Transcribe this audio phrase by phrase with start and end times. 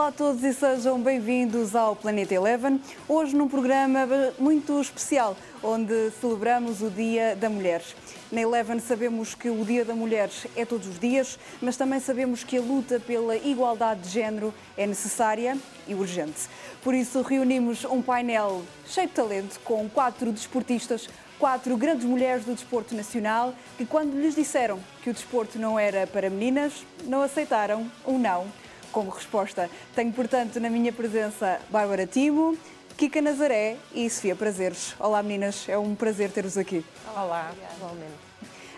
[0.00, 2.80] Olá a todos e sejam bem-vindos ao Planeta Eleven.
[3.06, 4.08] Hoje num programa
[4.38, 7.84] muito especial, onde celebramos o Dia da Mulher.
[8.32, 12.42] Na Eleven sabemos que o Dia da Mulher é todos os dias, mas também sabemos
[12.42, 15.54] que a luta pela igualdade de género é necessária
[15.86, 16.48] e urgente.
[16.82, 22.54] Por isso reunimos um painel cheio de talento com quatro desportistas quatro grandes mulheres do
[22.54, 27.90] desporto nacional que, quando lhes disseram que o desporto não era para meninas, não aceitaram
[28.06, 28.46] um não
[28.90, 29.70] como resposta.
[29.94, 32.56] Tenho, portanto, na minha presença Bárbara Timo,
[32.96, 34.94] Kika Nazaré e Sofia Prazeres.
[34.98, 36.84] Olá, meninas, é um prazer ter-vos aqui.
[37.16, 38.30] Olá, igualmente.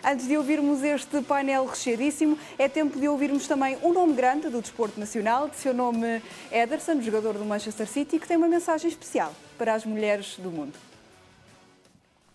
[0.05, 4.61] Antes de ouvirmos este painel recheadíssimo, é tempo de ouvirmos também um nome grande do
[4.61, 9.33] desporto nacional, de seu nome Ederson, jogador do Manchester City, que tem uma mensagem especial
[9.57, 10.73] para as mulheres do mundo.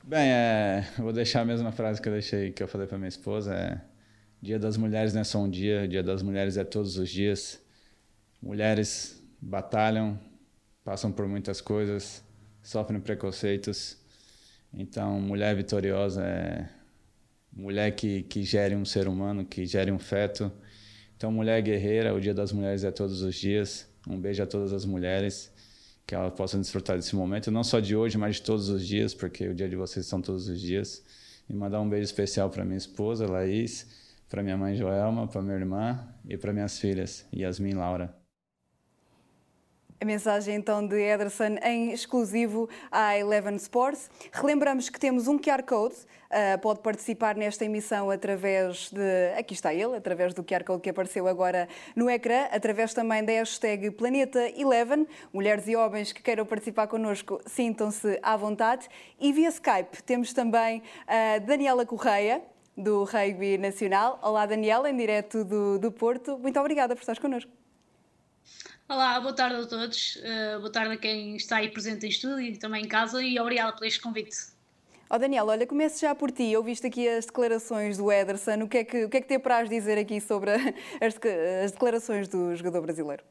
[0.01, 3.09] Bem, é, vou deixar a mesma frase que eu deixei que eu falei para minha
[3.09, 3.53] esposa.
[3.53, 3.81] É,
[4.41, 7.61] dia das Mulheres não é só um dia, Dia das Mulheres é todos os dias.
[8.41, 10.19] Mulheres batalham,
[10.83, 12.23] passam por muitas coisas,
[12.61, 13.97] sofrem preconceitos.
[14.73, 16.69] Então, mulher vitoriosa é
[17.51, 20.51] mulher que, que gere um ser humano, que gere um feto.
[21.15, 23.87] Então, mulher guerreira, o Dia das Mulheres é todos os dias.
[24.07, 25.51] Um beijo a todas as mulheres
[26.05, 29.13] que elas possam desfrutar desse momento, não só de hoje, mas de todos os dias,
[29.13, 31.03] porque o dia de vocês são todos os dias.
[31.49, 33.87] E mandar um beijo especial para minha esposa, Laís,
[34.29, 38.16] para minha mãe Joelma, para minha irmã e para minhas filhas, Yasmin e Laura.
[39.99, 44.11] A mensagem então de Ederson em exclusivo à Eleven Sports.
[44.31, 49.33] Relembramos que temos um QR Code, uh, pode participar nesta emissão através de.
[49.35, 53.31] Aqui está ele, através do QR Code que apareceu agora no ecrã, através também da
[53.31, 55.07] hashtag Planeta Eleven.
[55.33, 58.87] Mulheres e homens que queiram participar connosco, sintam-se à vontade.
[59.19, 62.43] E via Skype temos também a Daniela Correia,
[62.77, 64.19] do Rugby Nacional.
[64.21, 66.37] Olá, Daniela, em direto do, do Porto.
[66.37, 67.51] Muito obrigada por estar connosco.
[68.89, 72.39] Olá, boa tarde a todos, uh, boa tarde a quem está aí presente em estúdio
[72.39, 74.37] e também em casa e obrigada por este convite.
[75.09, 76.55] Oh Daniel, olha, começo já por ti.
[76.55, 78.63] Ouviste aqui as declarações do Ederson.
[78.63, 80.51] O que é que, o que, é que te apraz dizer aqui sobre
[81.03, 81.19] as,
[81.65, 83.25] as declarações do jogador brasileiro?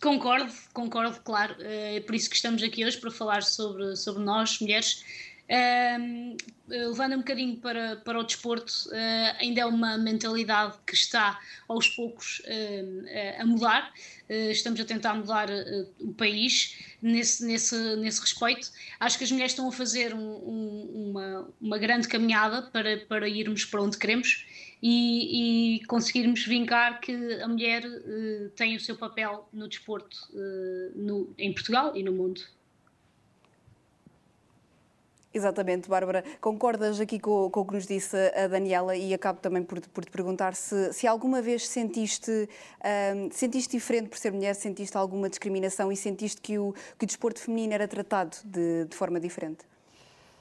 [0.00, 1.54] Concordo, concordo, claro.
[1.60, 5.04] Eh, é por isso que estamos aqui hoje para falar sobre, sobre nós, mulheres.
[5.52, 6.34] Um,
[6.66, 11.88] levando um bocadinho para, para o desporto, uh, ainda é uma mentalidade que está aos
[11.88, 13.92] poucos uh, a mudar.
[14.30, 15.48] Uh, estamos a tentar mudar
[16.00, 18.70] o país nesse, nesse, nesse respeito.
[18.98, 23.28] Acho que as mulheres estão a fazer um, um, uma, uma grande caminhada para, para
[23.28, 24.46] irmos para onde queremos
[24.82, 27.82] e, e conseguirmos vincar que a mulher
[28.56, 30.16] tem o seu papel no desporto
[30.96, 32.40] no, em Portugal e no mundo.
[35.34, 36.22] Exatamente, Bárbara.
[36.40, 40.04] Concordas aqui com, com, o que nos disse a Daniela e acabo também por, por
[40.04, 42.48] te perguntar se, se alguma vez sentiste,
[43.16, 47.06] um, sentiste diferente por ser mulher, sentiste alguma discriminação e sentiste que o, que o
[47.06, 49.64] desporto feminino era tratado de, de forma diferente?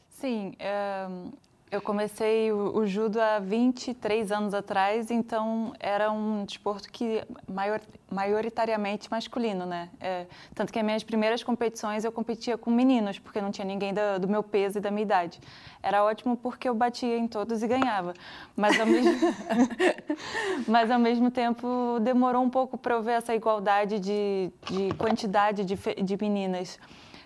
[0.10, 0.54] Sim,
[1.72, 7.80] eu comecei o, o, judo há 23 anos atrás, então era um desporto que maior,
[8.12, 9.88] maioritariamente masculino, né?
[9.98, 13.94] É, tanto que as minhas primeiras competições eu competia com meninos, porque não tinha ninguém
[13.94, 15.40] do, meu peso e da minha idade.
[15.82, 18.14] Era ótimo porque eu batia em todos e ganhava,
[18.54, 19.14] mas ao mesmo,
[20.68, 25.64] mas, ao mesmo tempo demorou um pouco para eu ver essa igualdade de, de quantidade
[25.64, 26.78] de, de meninas.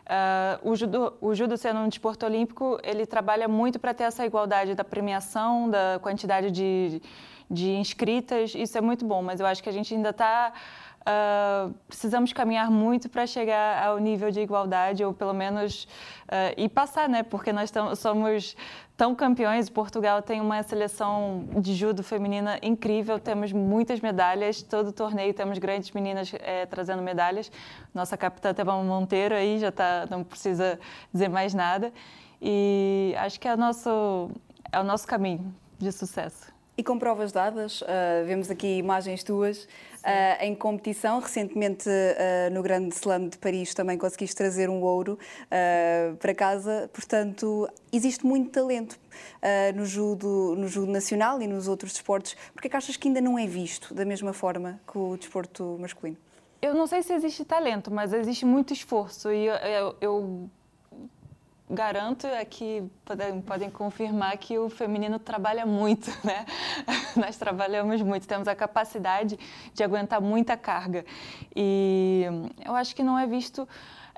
[0.06, 4.24] Uh, o, judo, o judo sendo um desporto olímpico, ele trabalha muito para ter essa
[4.24, 7.02] igualdade da premiação, da quantidade de,
[7.50, 10.54] de inscritas, isso é muito bom, mas eu acho que a gente ainda está...
[11.02, 16.54] Uh, ah, precisamos caminhar muito para chegar ao nível de igualdade, ou pelo menos uh,
[16.58, 17.22] e passar, né?
[17.22, 18.58] Porque nós somos
[18.98, 19.70] tão campeões.
[19.70, 25.92] Portugal tem uma seleção de judo feminina incrível, temos muitas medalhas, todo torneio temos grandes
[25.92, 27.52] meninas é, trazendo medalhas.
[27.94, 30.80] Nossa capitã Tebama Monteiro aí já tá, não precisa
[31.14, 31.92] dizer mais nada.
[32.42, 34.30] E acho que é o nosso,
[34.72, 36.54] é o nosso caminho de sucesso.
[36.78, 39.66] E com provas dadas, uh, vemos aqui imagens tuas
[40.06, 41.20] uh, em competição.
[41.20, 45.18] Recentemente, uh, no Grande Slam de Paris, também conseguiste trazer um ouro
[46.20, 46.90] para casa.
[46.94, 49.00] Portanto, existe muito talento
[49.76, 52.36] no, judo, no judo nacional e nos outros desportos.
[52.54, 55.78] Porque é que achas que ainda não é visto da mesma forma que o desporto
[55.80, 56.18] masculino?
[56.62, 59.32] Eu não sei se existe talento, mas existe muito esforço.
[59.32, 60.50] E eu, eu, eu
[61.70, 66.46] garanto é que podem, podem confirmar que o feminino trabalha muito, né?
[67.16, 69.38] Nós trabalhamos muito, temos a capacidade
[69.74, 71.06] de aguentar muita carga.
[71.56, 72.26] E
[72.64, 73.68] eu acho que não é visto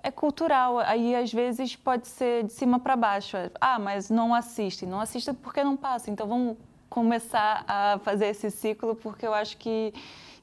[0.04, 0.80] é cultural.
[0.80, 3.36] Aí, às vezes, pode ser de cima para baixo.
[3.60, 4.86] Ah, mas não assiste.
[4.86, 6.12] Não assiste porque não passa.
[6.12, 6.58] Então, vamos
[6.90, 9.94] começar a fazer esse ciclo, porque eu acho que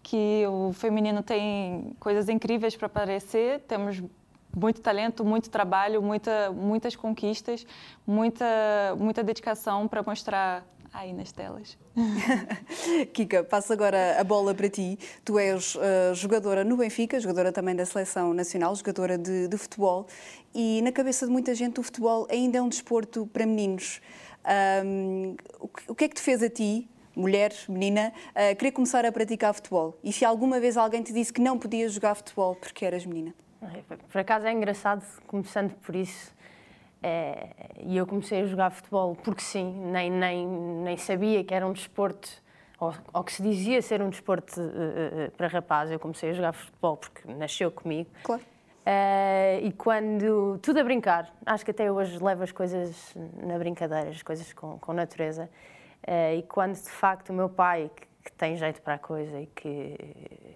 [0.05, 4.03] que o feminino tem coisas incríveis para aparecer, temos
[4.57, 7.67] muito talento, muito trabalho, muita, muitas conquistas,
[8.07, 8.47] muita,
[8.99, 10.65] muita dedicação para mostrar
[10.95, 11.77] aí nas telas.
[13.13, 14.97] Kika, passo agora a bola para ti.
[15.25, 20.07] Tu és uh, jogadora no Benfica, jogadora também da Seleção Nacional, jogadora de, de, futebol
[20.55, 24.01] e na cabeça de muita gente o futebol ainda é um desporto para meninos.
[24.85, 25.37] Um,
[25.89, 29.53] o que é que te fez a ti, mulher, menina, uh, querer começar a praticar
[29.53, 29.99] futebol?
[30.05, 33.35] E se alguma vez alguém te disse que não podias jogar futebol porque eras menina?
[34.11, 36.35] Por acaso é engraçado, começando por isso.
[37.03, 37.51] É,
[37.81, 41.73] e eu comecei a jogar futebol porque sim, nem, nem, nem sabia que era um
[41.75, 42.31] desporto,
[42.81, 45.91] ou, ou que se dizia ser um desporto uh, uh, para rapaz.
[45.91, 48.09] Eu comecei a jogar futebol porque nasceu comigo.
[48.23, 48.41] Claro.
[48.41, 50.59] Uh, e quando.
[50.63, 51.31] Tudo a brincar.
[51.45, 55.51] Acho que até hoje levo as coisas na brincadeira, as coisas com, com natureza.
[56.37, 59.47] e quando de facto o meu pai, que, que tem jeito para a coisa e
[59.47, 59.97] que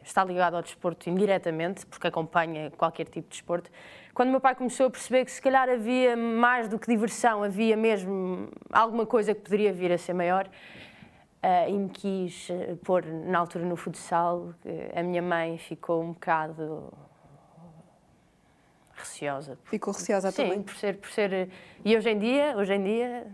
[0.03, 3.71] está ligado ao desporto indiretamente, porque acompanha qualquer tipo de desporto,
[4.15, 7.77] quando meu pai começou a perceber que se calhar havia mais do que diversão, havia
[7.77, 13.05] mesmo alguma coisa que poderia vir a ser maior, uh, e me quis eh, pôr
[13.05, 14.55] na altura no futsal,
[14.95, 16.91] a minha mãe ficou um bocado
[18.99, 19.59] receosa.
[19.65, 20.63] Ficou receosa Sim, também?
[20.63, 21.49] por ser, por ser...
[21.85, 23.27] E hoje em dia, hoje em dia,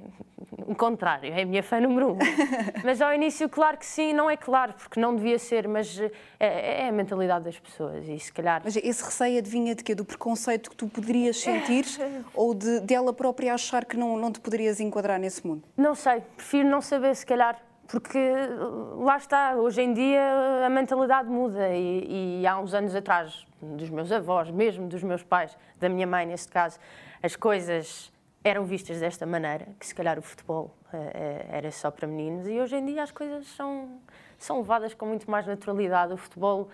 [0.66, 2.18] o contrário, é a minha fã número um.
[2.84, 5.98] mas ao início, claro que sim, não é claro, porque não devia ser, mas
[6.38, 8.60] é, é a mentalidade das pessoas e se calhar...
[8.64, 9.94] Mas esse receio adivinha de quê?
[9.94, 11.84] Do preconceito que tu poderias sentir
[12.34, 15.62] ou de dela própria achar que não, não te poderias enquadrar nesse mundo?
[15.76, 18.18] Não sei, prefiro não saber, se calhar, porque
[18.98, 20.22] lá está, hoje em dia
[20.64, 25.22] a mentalidade muda e, e, há uns anos atrás, dos meus avós, mesmo dos meus
[25.22, 26.78] pais, da minha mãe neste caso,
[27.22, 32.06] as coisas eram vistas desta maneira, que se calhar o futebol uh, era só para
[32.06, 33.98] meninos e hoje em dia as coisas são,
[34.38, 36.12] são levadas com muito mais naturalidade.
[36.12, 36.68] O futebol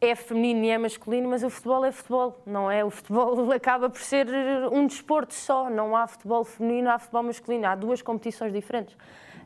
[0.00, 2.84] é feminino e é masculino, mas o futebol é futebol, não é?
[2.84, 4.26] O futebol acaba por ser
[4.70, 8.96] um desporto só, não há futebol feminino, há futebol masculino, há duas competições diferentes.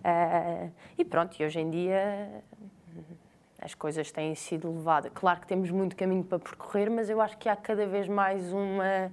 [0.04, 2.28] Uh, e pronto, e hoje em dia
[3.58, 5.10] as coisas têm sido levadas.
[5.14, 8.52] Claro que temos muito caminho para percorrer, mas eu acho que há cada vez mais
[8.52, 9.10] uma eh,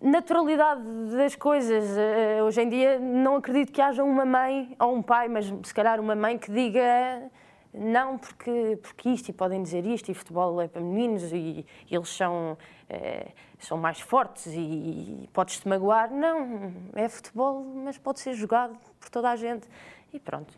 [0.00, 0.82] naturalidade
[1.14, 1.84] das coisas.
[1.84, 5.74] Uh, hoje em dia não acredito que haja uma mãe ou um pai, mas se
[5.74, 7.30] calhar uma mãe que diga
[7.78, 11.94] não porque, porque isto e podem dizer isto e futebol é para meninos e, e
[11.94, 12.58] eles são
[12.88, 16.10] é, são mais fortes e, e podes-te magoar.
[16.10, 19.68] Não, é futebol, mas pode ser jogado por toda a gente.
[20.12, 20.54] E pronto,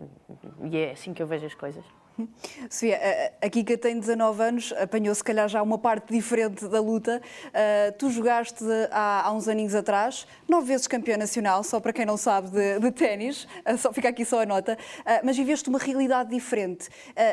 [0.63, 1.85] e é assim que eu vejo as coisas.
[2.71, 2.99] Sofia,
[3.41, 7.21] a Kika tem 19 anos, apanhou se calhar já uma parte diferente da luta.
[7.47, 12.07] Uh, tu jogaste há, há, uns aninhos atrás, nove vezes campeã nacional, só para quem
[12.07, 15.69] não sabe de, de ténis, uh, só fica aqui só a nota, uh, mas viveste
[15.69, 16.89] uma realidade diferente.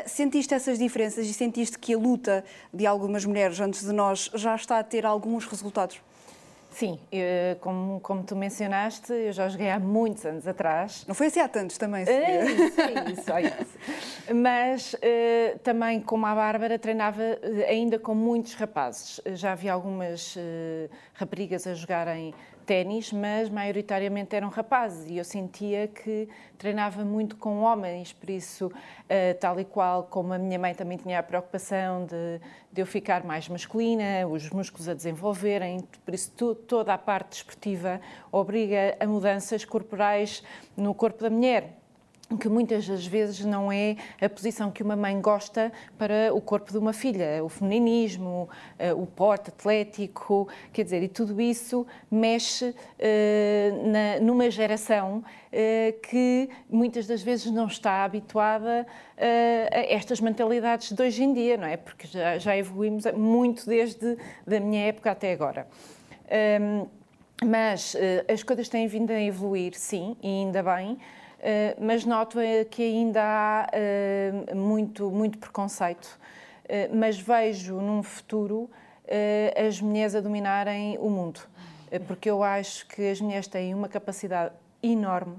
[0.06, 4.54] sentiste essas diferenças e sentiste que a luta de algumas mulheres antes de nós já
[4.54, 6.00] está a ter alguns resultados?
[6.78, 11.04] Sim, eu, como, como tu mencionaste, eu já joguei há muitos anos atrás.
[11.08, 13.78] Não foi assim há tantos também, É isso, é isso, é isso.
[14.32, 17.20] Mas uh, também, como a Bárbara, treinava
[17.68, 19.20] ainda com muitos rapazes.
[19.34, 22.32] Já havia algumas uh, raparigas a jogarem
[22.68, 25.10] ténis, mas maioritariamente eram rapazes.
[25.10, 30.34] E eu sentia que treinava muito com homens, por isso, uh, tal e qual como
[30.34, 32.38] a minha mãe também tinha a preocupação de,
[32.70, 37.30] de eu ficar mais masculina, os músculos a desenvolverem, por isso tu, toda a parte
[37.30, 40.42] desportiva obriga a mudanças corporais
[40.76, 41.78] no corpo da mulher
[42.36, 46.70] que muitas das vezes não é a posição que uma mãe gosta para o corpo
[46.70, 52.66] de uma filha, o femininismo, eh, o porte atlético, quer dizer, e tudo isso mexe
[52.66, 58.86] uh, na, numa geração uh, que muitas das vezes não está habituada
[59.72, 61.76] a estas mentalidades de hoje em dia, não é?
[61.76, 64.16] Porque já, já evoluímos muito desde
[64.46, 65.66] da minha época até agora.
[66.60, 66.86] Um,
[67.44, 67.96] mas
[68.32, 70.98] as coisas têm vindo a evoluir, sim, e ainda bem.
[71.40, 76.18] Eh, mas noto eh, que ainda há eh, muito, muito preconceito.
[76.92, 78.68] mas vejo num futuro
[79.66, 81.40] as mulheres a dominarem o mundo,
[82.06, 84.52] porque eu acho que as mulheres têm uma capacidade
[84.82, 85.38] enorme.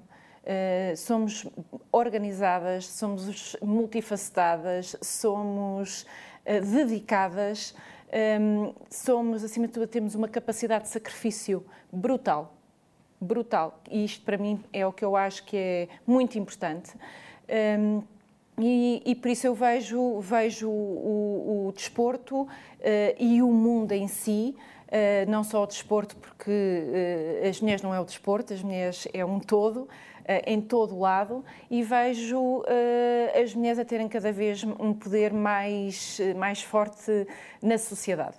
[0.98, 1.46] somos
[1.92, 6.04] organizadas, somos multifacetadas, somos
[6.44, 7.76] dedicadas,
[8.90, 12.59] somos, acima de tudo, temos uma capacidade de sacrifício brutal
[13.20, 13.80] brutal.
[13.90, 16.92] E isto, para mim, é o que eu acho que é muito importante.
[17.80, 18.04] Um,
[18.62, 22.48] e, e, por isso eu vejo, vejo o, o desporto uh,
[23.18, 24.54] e o mundo em si,
[24.88, 29.08] uh, não só o desporto, porque uh, as mulheres não é o desporto, as mulheres
[29.14, 29.88] é um todo,
[30.46, 32.62] em todo o lado e vejo
[33.42, 37.26] as mulheres a terem cada vez um poder mais, mais forte
[37.64, 38.38] na sociedade.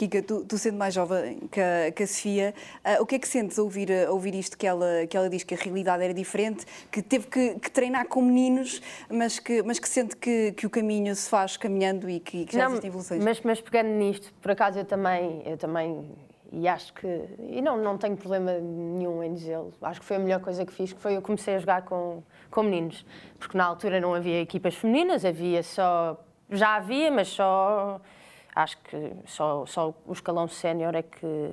[0.00, 3.18] Kika, tu, tu, sendo mais jovem que a, que a Sofia, uh, o que é
[3.18, 6.02] que sentes a ouvir, a ouvir isto que ela, que ela diz que a realidade
[6.02, 8.80] era diferente, que teve que, que treinar com meninos,
[9.10, 12.54] mas que, mas que sente que, que o caminho se faz caminhando e que, que
[12.56, 13.22] já não, existem evoluções?
[13.22, 16.10] Mas, mas pegando nisto, por acaso eu também, eu também
[16.50, 17.06] e acho que
[17.50, 20.72] e não não tenho problema nenhum em dizê-lo acho que foi a melhor coisa que
[20.72, 23.06] fiz que foi eu comecei a jogar com com meninos
[23.38, 26.18] porque na altura não havia equipas femininas havia só
[26.50, 28.00] já havia mas só
[28.62, 31.50] acho que só, só o escalão sénior é que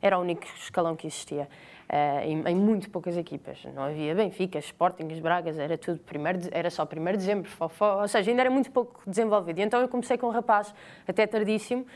[0.00, 1.48] era o único escalão que existia.
[1.84, 3.62] Uh, em, em, muito poucas equipas.
[3.74, 8.08] Não havia Benfica, Sporting, Bragas, era tudo primeiro, era só 1 de dezembro, fofó, ou
[8.08, 9.58] seja, ainda era muito pouco desenvolvido.
[9.58, 10.74] E então eu comecei com um rapaz
[11.06, 11.86] até tardíssimo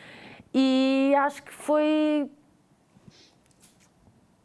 [0.52, 2.30] e acho que foi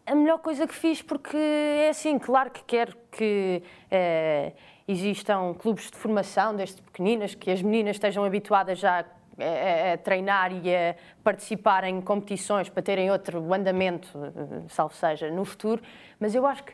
[0.06, 4.54] a melhor coisa que fiz, porque é assim, claro que quero que uh,
[4.88, 9.06] existam clubes de formação desde pequeninas, que as meninas estejam habituadas já a,
[9.38, 14.08] a, treinar e a participar em competições para terem outro andamento,
[14.70, 15.82] salvo seja, no futuro,
[16.20, 16.74] mas eu acho que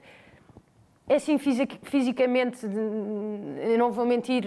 [1.10, 4.44] é assim, fisicamente, eu não vou mentir,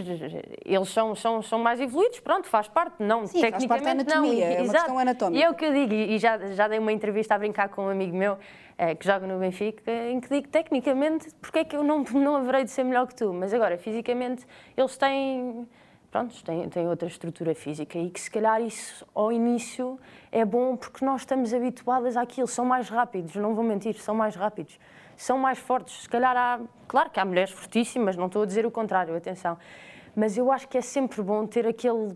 [0.64, 3.90] eles são, são, são mais evoluídos, pronto, faz parte, não, Sim, tecnicamente faz parte da
[3.90, 4.54] anatomia, não.
[4.54, 5.40] É uma questão anatómica.
[5.40, 7.86] E é o que eu digo, e já, já dei uma entrevista a brincar com
[7.86, 8.38] um amigo meu,
[8.78, 12.36] é, que joga no Benfica, em que digo, tecnicamente, porque é que eu não, não
[12.36, 13.32] haverei de ser melhor que tu?
[13.32, 15.66] Mas agora, fisicamente, eles têm
[16.12, 19.98] pronto, têm, têm outra estrutura física e que se calhar isso ao início
[20.30, 24.36] é bom porque nós estamos habituadas àquilo, são mais rápidos, não vou mentir, são mais
[24.36, 24.78] rápidos,
[25.16, 26.02] são mais fortes.
[26.02, 29.56] Se calhar há, claro que há mulheres fortíssimas, não estou a dizer o contrário, atenção,
[30.14, 32.14] mas eu acho que é sempre bom ter aquele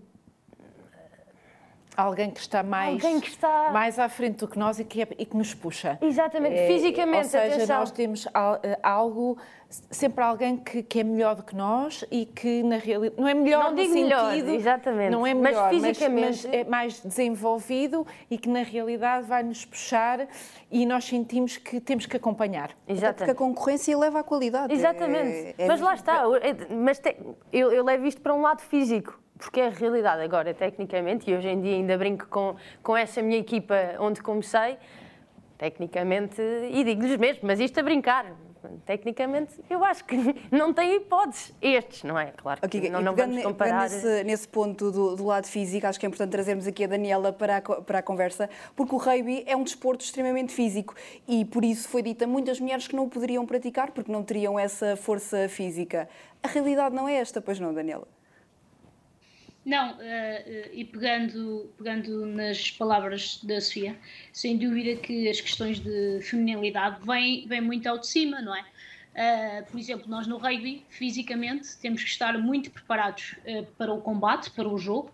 [1.96, 3.70] alguém que está mais, que está...
[3.70, 5.98] mais à frente do que nós e que, é, e que nos puxa.
[6.02, 7.24] Exatamente, é, fisicamente.
[7.24, 7.78] Ou seja, atenção.
[7.78, 9.38] nós temos eh, algo,
[9.90, 13.34] sempre alguém que, que, é melhor do que nós e que na realidade não é
[13.34, 15.10] melhor não no digo sentido, melhor, exatamente.
[15.10, 19.42] não é melhor, mas fisicamente mas, mas é mais desenvolvido e que na realidade vai
[19.42, 20.28] nos puxar
[20.70, 22.70] e nós sentimos que temos que acompanhar.
[22.86, 23.18] Exatamente.
[23.18, 24.72] Porque a concorrência leva à qualidade.
[24.72, 25.54] Exatamente.
[25.58, 26.22] É, é mas lá está,
[26.70, 27.16] mas te,
[27.52, 31.34] eu, eu levo isto para um lado físico porque é a realidade agora, tecnicamente, e
[31.34, 34.78] hoje em dia ainda brinco com, com essa minha equipa onde comecei,
[35.58, 36.40] tecnicamente,
[36.70, 38.26] e digo-lhes mesmo, mas isto a brincar,
[38.84, 40.16] tecnicamente, eu acho que
[40.50, 42.32] não tem hipóteses estes, não é?
[42.36, 43.82] Claro que okay, não, não vamos comparar...
[43.82, 47.32] Nesse, nesse ponto do, do, lado físico, acho que é importante trazermos aqui a Daniela
[47.32, 50.94] para a, para a conversa, porque o rugby é um desporto extremamente físico
[51.28, 54.22] e por isso foi dito a muitas mulheres que não o poderiam praticar porque não
[54.22, 56.08] teriam essa força física.
[56.42, 58.15] A realidade não é esta, pois não, Daniela?
[59.66, 59.98] Não, uh,
[60.72, 63.98] e pegando, pegando nas palavras da Sofia,
[64.32, 68.60] sem dúvida que as questões de feminilidade vêm, vêm muito ao de cima, não é?
[68.60, 73.34] Uh, por exemplo, nós no rugby, fisicamente, temos que estar muito preparados
[73.76, 75.12] para o combate, para o jogo,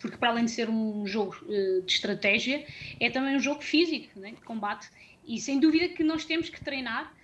[0.00, 2.66] porque para além de ser um jogo de estratégia,
[2.98, 4.88] é também um jogo físico, né, de combate,
[5.24, 7.14] e sem dúvida que nós temos que treinar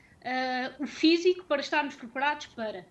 [0.78, 2.85] o físico para estarmos preparados para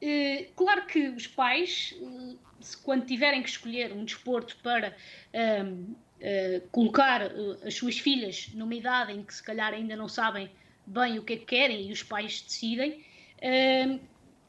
[0.00, 2.34] eh, claro que os pais, eh,
[2.82, 4.94] quando tiverem que escolher um desporto para
[5.32, 7.30] uh, colocar
[7.64, 10.50] as suas filhas numa idade em que se calhar ainda não sabem
[10.86, 13.04] bem o que é que querem e os pais decidem,
[13.38, 14.00] uh,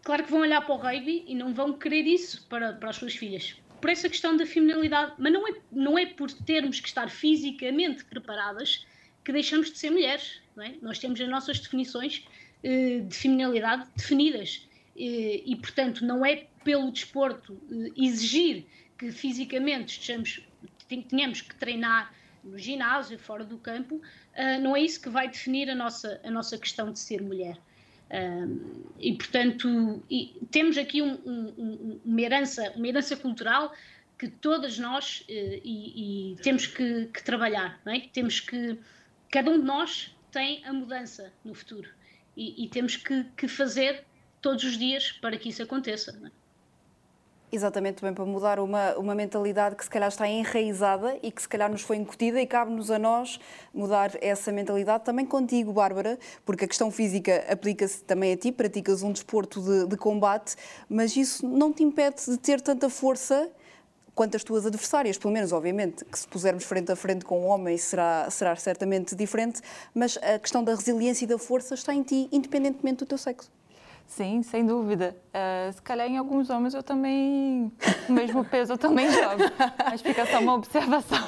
[0.04, 2.96] claro que vão olhar para o rugby e não vão querer isso para, para as
[2.96, 3.56] suas filhas.
[3.80, 8.04] Por essa questão da feminilidade, mas não é, não é por termos que estar fisicamente
[8.06, 8.86] preparadas
[9.24, 10.42] que deixamos de ser mulheres.
[10.60, 10.74] É?
[10.82, 12.25] Nós temos as nossas definições
[12.63, 14.66] de feminilidade definidas
[14.98, 18.66] e, portanto, não é pelo desporto eh, exigir
[18.98, 20.42] que fisicamente estejamos,
[21.10, 22.13] tenhamos que treinar
[22.44, 24.01] no ginásio, fora do campo,
[24.34, 27.58] eh, não é isso que vai definir a nossa, a nossa questão de ser mulher.
[29.00, 30.01] e, portanto,
[30.50, 33.74] temos aqui um, um, uma, herança, uma herança cultural
[34.18, 38.00] que todas nós eh, e, e temos que, que trabalhar, não é?
[38.12, 38.77] Temos que,
[39.30, 41.89] cada um de nós tem a mudança no futuro
[42.36, 44.04] e, e temos que, que fazer
[44.41, 46.17] todos os dias para que isso aconteça.
[46.25, 46.48] É?
[47.50, 51.48] Exatamente, também para mudar uma, uma mentalidade que se calhar está enraizada e que se
[51.48, 53.39] calhar nos foi incutida e cabe-nos a nós
[53.74, 59.01] mudar essa mentalidade também contigo, Bárbara, porque a questão física aplica-se também a ti, praticas
[59.01, 60.58] um desporto de, de combate,
[60.89, 63.50] mas isso não te impede de ter tanta força
[64.13, 67.48] quanto as tuas adversárias, pelo menos, obviamente, que se pusermos frente a frente com um
[67.48, 69.62] homem será, será certamente diferente,
[69.94, 73.50] mas a questão da resiliência e da força está em ti, independentemente do teu sexo.
[74.07, 75.15] Sim, sem dúvida.
[75.27, 77.71] Uh, se calhar em alguns homens eu também,
[78.07, 79.43] o mesmo peso eu também jogo.
[79.83, 81.19] Mas fica só uma observação.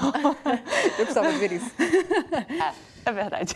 [0.98, 1.72] Eu precisava ver isso.
[1.78, 2.74] É,
[3.06, 3.54] é verdade.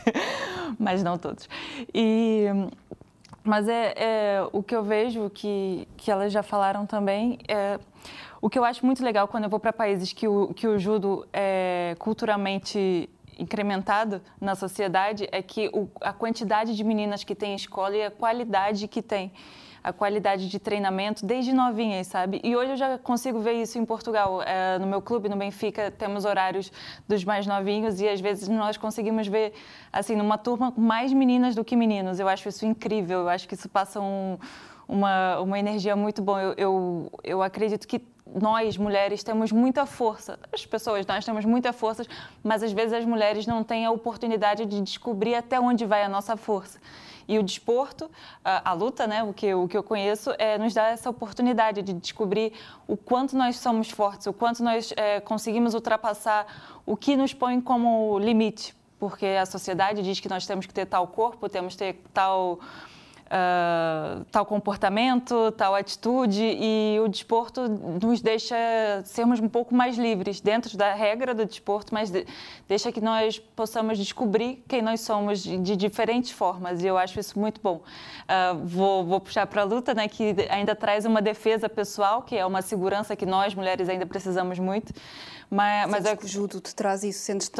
[0.77, 1.47] Mas não todos.
[1.93, 2.45] E,
[3.43, 7.79] mas é, é, o que eu vejo, que, que elas já falaram também, é,
[8.41, 10.77] o que eu acho muito legal quando eu vou para países que o, que o
[10.77, 17.55] judo é culturalmente incrementado na sociedade é que o, a quantidade de meninas que tem
[17.55, 19.31] escola e a qualidade que tem
[19.83, 22.39] a qualidade de treinamento desde novinhas, sabe?
[22.41, 24.41] E hoje eu já consigo ver isso em Portugal.
[24.41, 26.71] É, no meu clube, no Benfica, temos horários
[27.05, 29.51] dos mais novinhos e às vezes nós conseguimos ver,
[29.91, 32.17] assim, numa turma mais meninas do que meninos.
[32.17, 34.37] Eu acho isso incrível, eu acho que isso passa um,
[34.87, 36.41] uma, uma energia muito boa.
[36.41, 40.39] Eu, eu, eu acredito que nós, mulheres, temos muita força.
[40.51, 42.05] As pessoas, nós temos muita força,
[42.43, 46.09] mas às vezes as mulheres não têm a oportunidade de descobrir até onde vai a
[46.09, 46.79] nossa força.
[47.27, 48.09] E o desporto,
[48.43, 51.81] a, a luta, né, o, que, o que eu conheço, é, nos dá essa oportunidade
[51.81, 52.53] de descobrir
[52.87, 57.61] o quanto nós somos fortes, o quanto nós é, conseguimos ultrapassar o que nos põe
[57.61, 58.75] como limite.
[58.99, 62.59] Porque a sociedade diz que nós temos que ter tal corpo, temos que ter tal
[63.33, 68.55] uh, tal comportamento, tal atitude, e o desporto nos deixa
[69.03, 72.25] sermos um pouco mais livres dentro da regra do desporto, mas de,
[72.67, 77.19] deixa que nós possamos descobrir quem nós somos de, de diferentes formas, e eu acho
[77.19, 77.81] isso muito bom.
[78.23, 82.37] Uh, vou, vou, puxar para a luta, né, que ainda traz uma defesa pessoal, que
[82.37, 84.93] é uma segurança que nós, mulheres, ainda precisamos muito.
[85.49, 87.51] Mas, mas é que o judo te traz isso, sentes-te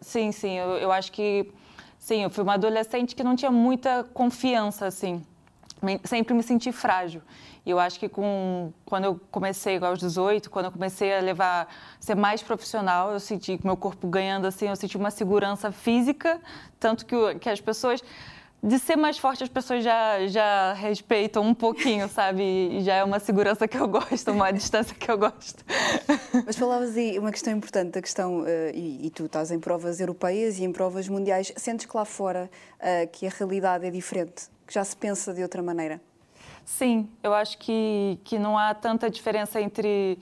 [0.00, 1.52] Sim, sim, eu, eu acho que
[2.00, 5.22] Sim, eu fui uma adolescente que não tinha muita confiança, assim.
[6.02, 7.20] Sempre me senti frágil.
[7.64, 11.68] E eu acho que com, quando eu comecei aos 18, quando eu comecei a levar,
[12.00, 16.40] ser mais profissional, eu senti meu corpo ganhando, assim, eu senti uma segurança física,
[16.78, 18.02] tanto que, que as pessoas
[18.62, 22.42] de ser mais forte, as pessoas já, já respeitam um pouquinho, sabe?
[22.42, 25.64] E já é uma segurança que eu gosto, uma distância que eu gosto.
[26.44, 29.98] Mas falavas aí uma questão importante, a questão, uh, e, e, tu estás em provas
[29.98, 34.48] europeias e em provas mundiais, sentes que lá fora uh, que a realidade é diferente,
[34.66, 36.00] que já se pensa de outra maneira?
[36.64, 40.18] Sim, eu acho que, que não há tanta diferença entre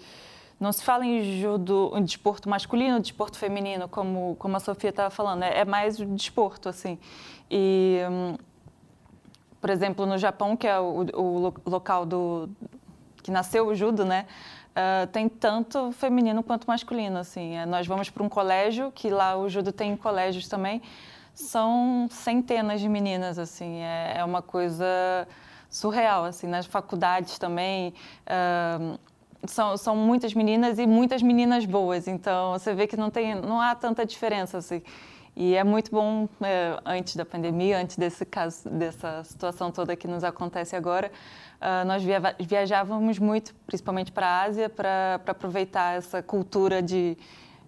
[0.60, 5.10] não se fala em judo, em desporto masculino, desporto feminino, como, como a Sofia estava
[5.10, 6.98] falando, é, é mais o desporto, assim.
[7.50, 8.00] E,
[9.60, 12.48] por exemplo, no Japão, que é o, o local do
[13.22, 14.26] que nasceu o judo, né?
[14.70, 17.56] Uh, tem tanto feminino quanto masculino, assim.
[17.56, 20.82] É, nós vamos para um colégio, que lá o judo tem colégios também,
[21.34, 23.80] são centenas de meninas, assim.
[23.80, 24.84] É, é uma coisa
[25.70, 26.48] surreal, assim.
[26.48, 27.94] Nas faculdades também...
[28.26, 28.98] Uh,
[29.46, 33.60] são, são muitas meninas e muitas meninas boas, então você vê que não, tem, não
[33.60, 34.82] há tanta diferença assim.
[35.40, 40.08] E é muito bom, é, antes da pandemia, antes desse caso, dessa situação toda que
[40.08, 41.12] nos acontece agora,
[41.60, 47.16] uh, nós via viajávamos muito, principalmente para a Ásia, para aproveitar essa cultura de,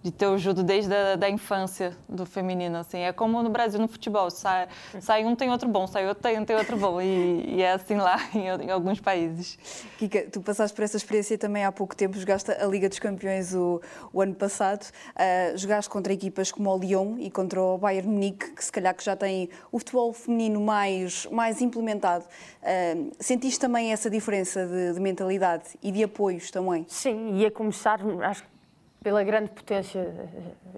[0.03, 2.99] de ter o judo desde a da infância do feminino, assim.
[2.99, 4.67] É como no Brasil no futebol, sai,
[4.99, 6.99] sai um tem outro bom, sai outro tem, tem outro bom.
[6.99, 9.57] E, e é assim lá em, em, alguns países.
[9.97, 13.53] Kika, tu passaste por essa experiência também há pouco tempo, jogaste a Liga dos Campeões
[13.53, 18.09] o, o ano passado, uh, jogaste contra equipas como o Lyon e contra o Bayern
[18.09, 22.25] Munique, que se calhar que já têm o futebol feminino mais, mais implementado.
[22.61, 26.85] Uh, sentiste também essa diferença de, de mentalidade e de apoios também?
[26.87, 28.60] Sim, ia começar, acho que
[29.03, 30.29] pela grande potência,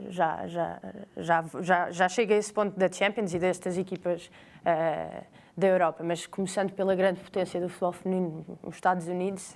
[0.10, 0.80] já, já,
[1.18, 4.32] já, já, já a esse ponto da Champions e destas equipas
[4.62, 5.24] uh,
[5.58, 9.56] da Europa, mas começando pela grande potência do futebol feminino nos Estados Unidos,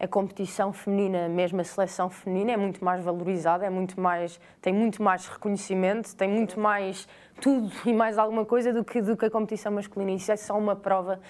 [0.00, 4.72] a competição feminina, mesmo a seleção feminina, é muito mais valorizada, é muito mais, tem
[4.72, 7.06] muito mais reconhecimento, tem muito mais
[7.40, 10.10] tudo e mais alguma coisa do que, do que a competição masculina.
[10.10, 11.20] Isso é só uma prova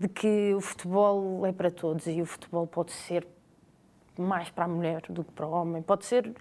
[0.00, 3.24] de que o futebol é para todos e o futebol pode ser
[4.20, 5.82] mais para a mulher do que para o homem.
[5.82, 6.32] Pode ser,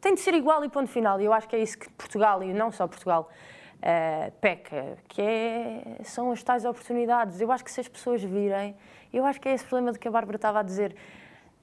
[0.00, 1.20] tem de ser igual e ponto final.
[1.20, 3.28] E eu acho que é isso que Portugal, e não só Portugal,
[3.76, 7.40] uh, peca, que é, são as tais oportunidades.
[7.40, 8.76] Eu acho que se as pessoas virem,
[9.12, 10.94] eu acho que é esse problema do que a Bárbara estava a dizer,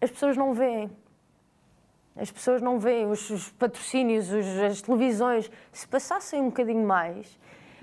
[0.02, 0.90] as pessoas não veem.
[2.16, 5.50] As pessoas não veem os, os patrocínios, os, as televisões.
[5.72, 7.40] Se passassem um bocadinho mais,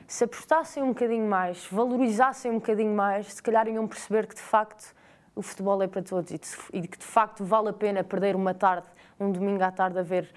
[0.07, 4.41] se apostassem um bocadinho mais, valorizassem um bocadinho mais, se calhar iam perceber que de
[4.41, 4.95] facto
[5.41, 6.31] o futebol é para todos
[6.71, 8.87] e que de facto vale a pena perder uma tarde,
[9.19, 10.31] um domingo à tarde a ver,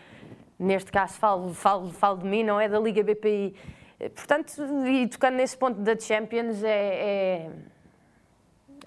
[0.57, 3.53] neste caso falo, falo, falo de mim, não é da Liga BPI.
[3.99, 4.53] Eh, portanto,
[4.87, 7.51] e tocando nesse ponto da Champions, é, é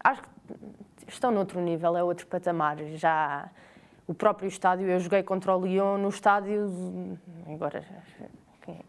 [0.03, 0.29] acho que
[1.07, 2.79] estão noutro nível, é outro patamar.
[2.95, 3.51] Já
[4.07, 7.85] o próprio estádio, eu joguei contra o Lyon no estádio, agora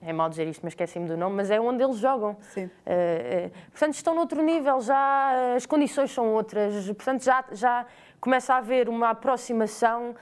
[0.01, 2.37] é mal dizer isto, mas esqueci-me do nome, mas é onde eles jogam.
[2.41, 2.65] Sim.
[2.65, 7.85] Uh, uh, portanto, estão noutro nível, já as condições são outras, portanto, já, já
[8.19, 10.15] começa a haver uma aproximação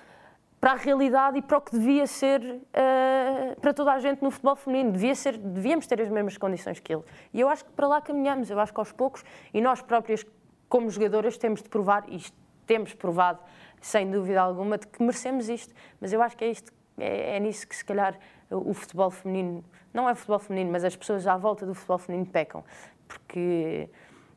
[0.60, 4.32] para a realidade e para o que devia ser uh, para toda a gente no
[4.32, 4.92] futebol feminino.
[4.92, 7.06] Devia ser, devíamos ter as mesmas condições que eles.
[7.32, 10.26] E eu acho que para lá caminhamos, eu acho que aos poucos, e nós próprias,
[10.68, 12.20] como jogadoras, temos de provar, e
[12.66, 13.40] temos provado,
[13.80, 15.72] sem dúvida alguma, de que merecemos isto.
[16.02, 18.18] Mas eu acho que é isto, é, é nisso que se calhar
[18.50, 21.98] o futebol feminino, não é o futebol feminino, mas as pessoas à volta do futebol
[21.98, 22.64] feminino pecam.
[23.08, 23.90] Porque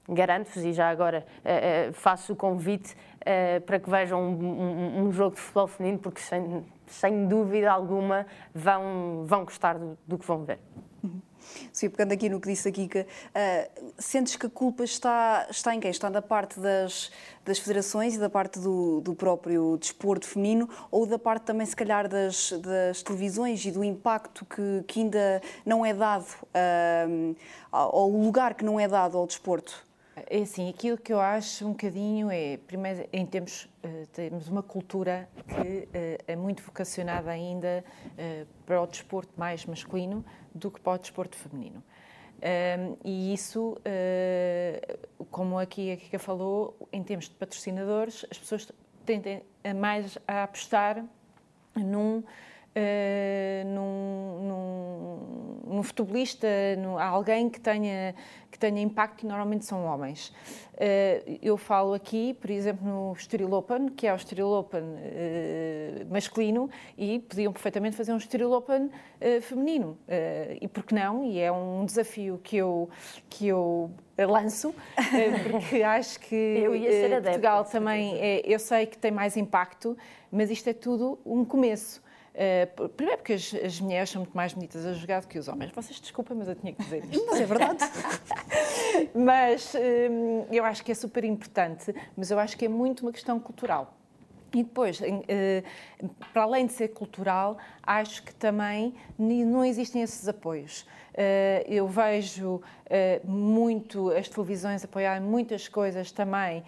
[0.08, 5.04] garanto-vos, e já agora uh, uh, faço o convite uh, para que vejam um, um,
[5.04, 10.18] um, jogo de futebol feminino, porque sem, sem dúvida alguma vão, vão gostar do, do
[10.18, 10.58] que vão ver.
[11.72, 15.74] Sim, pegando aqui no que disse a Kika, uh, sentes que a culpa está, está
[15.74, 15.90] em quem?
[15.90, 17.10] Está da parte das,
[17.44, 21.76] das federações e da parte do, do próprio desporto feminino ou da parte também, se
[21.76, 27.36] calhar, das, das televisões e do impacto que, que ainda não é dado, uh,
[27.92, 29.88] ou o lugar que não é dado ao desporto?
[30.26, 34.62] É assim, aquilo que eu acho um bocadinho é, primeiro, em termos, uh, temos uma
[34.62, 40.24] cultura que uh, é muito vocacionada ainda uh, para o desporto mais masculino
[40.58, 41.82] do que para o desporto feminino.
[42.40, 43.76] Um, e isso,
[45.30, 48.70] como aqui a Kika falou, em termos de patrocinadores, as pessoas
[49.04, 51.04] tendem a mais a apostar
[51.74, 52.24] num uh,
[53.66, 56.46] num, num, num, futebolista,
[56.78, 58.14] num, alguém que tenha,
[58.50, 60.28] que tenha impacto, e normalmente são homens.
[60.74, 66.06] Uh, eu falo aqui, por exemplo, no Estoril Open, que é o Estoril Open uh,
[66.12, 68.90] masculino, e podiam perfeitamente fazer um Estoril Open
[69.42, 69.98] feminino.
[70.60, 71.24] e por que não?
[71.24, 72.88] E é um desafio que eu,
[73.28, 74.74] que eu lanço,
[75.50, 76.64] porque acho que
[77.22, 79.96] Portugal também, é, eu sei que tem mais impacto,
[80.30, 82.02] mas isto é tudo um começo.
[82.38, 85.48] Uh, primeiro porque as, as, mulheres são muito mais bonitas a jogar do que os
[85.48, 85.72] homens.
[85.72, 87.26] Vocês desculpem, mas eu tinha que dizer isto.
[87.26, 87.78] Mas é verdade.
[89.12, 93.10] mas um, eu acho que é super importante, mas eu acho que é muito uma
[93.10, 93.92] questão cultural.
[94.54, 95.62] E depois, eh,
[96.32, 100.86] para além de ser cultural, acho que também não existem esses apoios.
[101.12, 102.62] Eh, eu vejo
[103.24, 106.64] muito as televisões apoiarem muitas coisas também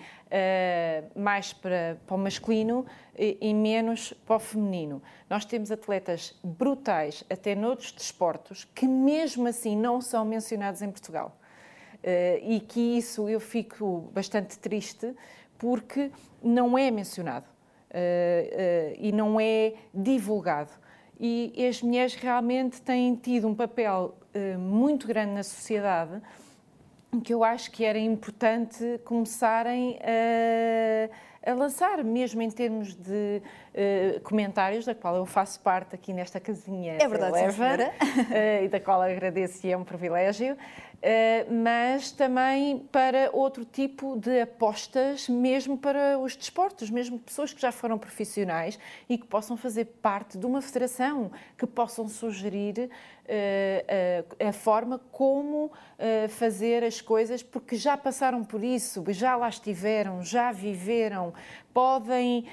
[1.17, 2.85] mais para, para o masculino
[3.41, 5.03] e menos para o feminino.
[5.29, 11.37] Nós temos atletas brutais, até noutros desportos, que mesmo assim não são mencionados em Portugal.
[12.43, 15.15] E que isso eu fico bastante triste
[15.59, 16.11] porque
[16.43, 17.47] não é mencionado.
[17.91, 20.71] Uh, uh, e não é divulgado.
[21.19, 26.23] E as mulheres realmente têm tido um papel uh, muito grande na sociedade
[27.25, 31.11] que eu acho que era importante começarem a,
[31.45, 33.43] a lançar, mesmo em termos de
[34.23, 36.99] comentários, da qual eu faço parte aqui nesta casinha.
[37.01, 37.93] É verdade, Leva,
[38.63, 40.57] e da qual agradeço e é um privilégio.
[41.03, 47.61] Eh, mas também para outro tipo de apostas, mesmo para os desportos, mesmo pessoas que
[47.61, 54.47] já foram profissionais e que possam fazer parte de uma federação, que possam sugerir uh,
[54.47, 55.71] a forma como
[56.31, 61.35] fazer as coisas, porque já passaram por isso, já lá estiveram, já viveram,
[61.75, 62.47] podem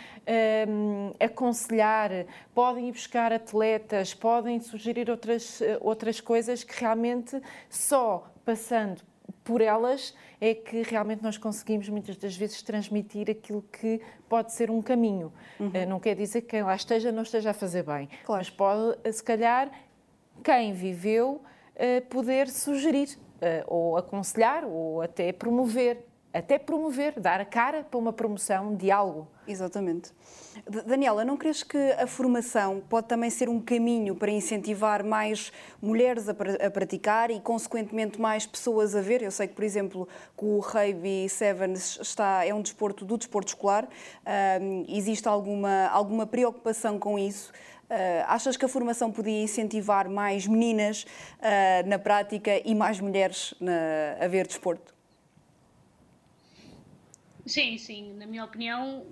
[1.17, 2.11] aconselhar,
[2.53, 9.01] podem ir buscar atletas, podem sugerir outras, outras coisas que realmente só passando
[9.43, 14.71] por elas é que realmente nós conseguimos muitas das vezes transmitir aquilo que pode ser
[14.71, 15.33] um caminho.
[15.59, 15.71] Uhum.
[15.73, 18.39] Eh, não quer dizer que quem lá esteja não esteja a fazer bem, claro.
[18.39, 19.69] mas pode, eh, se calhar,
[20.41, 21.41] quem viveu,
[21.75, 23.17] eh, poder sugerir
[23.67, 26.03] ou aconselhar ou até promover
[26.37, 29.27] até promover, dar a cara para uma promoção de algo.
[29.47, 30.11] Exatamente.
[30.85, 36.27] Daniela, não crees que a formação pode também ser um caminho para incentivar mais mulheres
[36.27, 36.33] a,
[36.65, 39.21] a praticar e, consequentemente, mais pessoas a ver?
[39.21, 43.49] Eu sei que, por exemplo, que o rugby sevens está, é um desporto do desporto
[43.49, 43.87] escolar.
[44.87, 47.51] existe alguma, alguma preocupação com isso?
[47.89, 53.53] Uh, achas que a formação podia incentivar mais meninas uh, na prática e mais mulheres
[53.61, 54.96] na, a ver desporto?
[57.47, 59.05] Sim, sim, na minha opinião,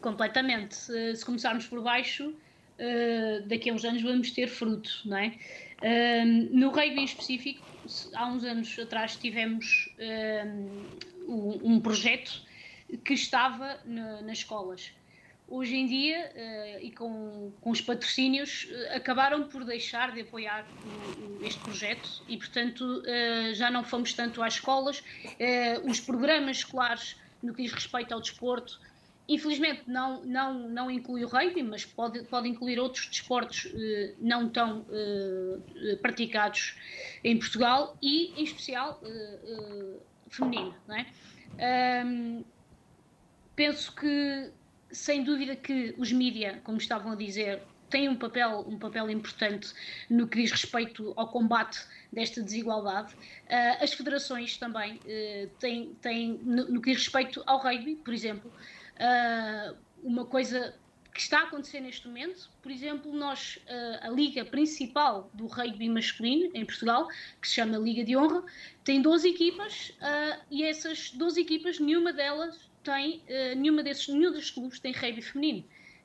[0.00, 0.74] completamente.
[0.74, 5.34] Se, se começarmos por baixo, uh, daqui a uns anos vamos ter fruto, não é?
[5.82, 7.62] Uh, no rugby em específico,
[8.14, 9.94] há uns anos atrás tivemos
[11.28, 12.42] um, um, projeto
[13.04, 14.90] que estava na, nas escolas.
[15.46, 16.32] Hoje em dia,
[16.80, 20.66] e com, com os patrocínios, acabaram por deixar de apoiar
[21.42, 23.02] este projeto e, portanto,
[23.52, 25.04] já não fomos tanto às escolas.
[25.84, 28.80] os programas escolares no que diz respeito ao desporto,
[29.28, 34.48] infelizmente não, não, não inclui o rugby, mas pode, pode incluir outros desportos uh, não
[34.48, 36.76] tão uh, praticados
[37.22, 40.74] em Portugal e, em especial, uh, feminino.
[40.86, 41.06] Não é?
[42.04, 42.44] Um,
[43.54, 44.50] penso que,
[44.90, 49.72] sem dúvida, que os mídia, como estavam a dizer, têm um papel, um papel importante
[50.10, 53.14] no que diz respeito ao combate desta desigualdade.
[53.80, 55.00] as federações também
[55.58, 58.50] têm, têm no, no que diz respeito ao rugby, por exemplo,
[58.94, 60.74] uh, uma coisa
[61.12, 62.50] que está a acontecer neste momento.
[62.60, 67.08] Por exemplo, nós, uh, a liga principal do rugby masculino em Portugal,
[67.40, 68.44] que se chama Liga de Honra,
[68.82, 69.92] tem 12 equipas
[70.50, 73.22] e essas 12 equipas, nenhuma delas tem,
[73.56, 75.64] nenhuma desses, nenhum desses clubes tem rugby feminino.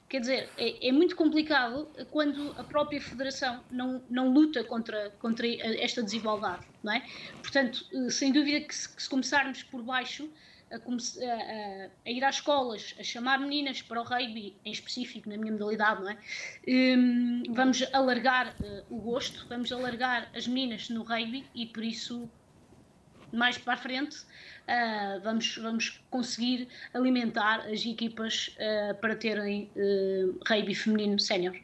[0.10, 5.48] Quer dizer, é, é, muito complicado quando a própria federação não, não luta contra, contra
[5.80, 7.06] esta desigualdade, não é?
[7.44, 10.28] Portanto, sem dúvida que se, que se começarmos por baixo,
[10.72, 15.38] a, a, a, ir às escolas, a chamar meninas para o rugby, em específico, na
[15.38, 16.18] minha modalidade, não é?
[16.68, 22.30] Um, vamos alargar uh, o gosto, vamos alargar as meninas no rugby e por isso,
[23.32, 29.70] mais para a frente, uh, vamos, vamos conseguir alimentar as equipas uh, para terem
[30.48, 31.56] rugby feminino sénior.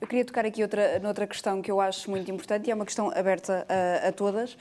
[0.00, 2.84] Eu queria tocar aqui outra, noutra questão que eu acho muito importante e é uma
[2.84, 4.56] questão aberta a, a todas,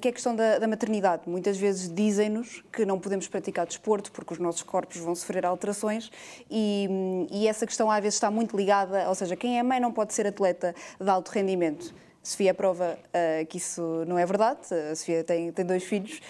[0.00, 1.22] que é a questão da, da maternidade.
[1.28, 6.10] Muitas vezes dizem-nos que não podemos praticar desporto porque os nossos corpos vão sofrer alterações
[6.50, 6.88] e,
[7.30, 10.12] e essa questão às vezes está muito ligada, ou seja, quem é mãe não pode
[10.12, 11.94] ser atleta de alto rendimento.
[12.26, 14.60] Sofia prova uh, que isso não é verdade.
[14.90, 16.20] A Sofia tem, tem dois filhos.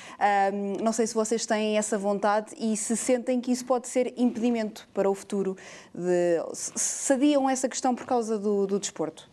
[0.82, 4.86] Não sei se vocês têm essa vontade e se sentem que isso pode ser impedimento
[4.92, 5.56] para o futuro.
[5.94, 9.26] De, se adiam essa questão por causa do, do desporto?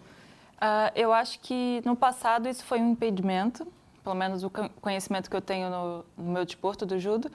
[0.56, 3.68] Uh, eu acho que no passado isso foi um impedimento
[4.04, 7.32] pelo menos o conhecimento que eu tenho no, no meu desporto do judo,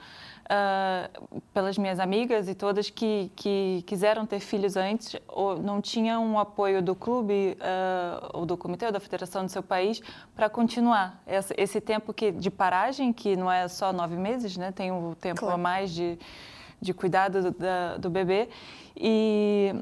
[0.49, 6.25] uh, pelas minhas amigas e todas que, que quiseram ter filhos antes, ou não tinham
[6.25, 10.01] um apoio do clube uh, ou do comitê ou da federação do seu país
[10.35, 14.71] para continuar esse, esse, tempo que, de paragem, que não é só nove meses, né?
[14.71, 15.55] tem o um tempo claro.
[15.55, 16.17] a mais de,
[16.81, 18.49] de cuidado do, da, do bebê.
[18.95, 19.73] E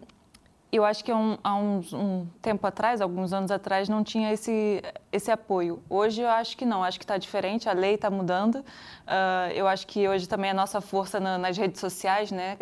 [0.72, 4.84] eu acho que há, um, há um tempo atrás, alguns anos atrás, não tinha esse,
[5.12, 5.82] esse apoio.
[5.90, 8.56] Hoje eu acho que não, acho que está diferente, a lei está mudando.
[8.56, 12.58] Uh, eu acho que hoje também a nossa força na, nas redes sociais, né?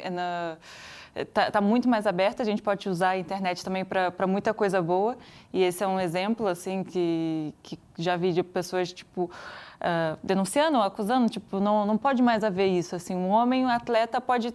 [1.16, 4.82] Está tá muito mais aberta, a gente pode usar a internet também para muita coisa
[4.82, 5.18] boa.
[5.52, 10.80] E esse é um exemplo, assim, que, que já vi de pessoas, tipo, uh, denunciando,
[10.80, 13.16] acusando, tipo, não, não pode mais haver isso, assim.
[13.16, 14.54] Um homem, um atleta pode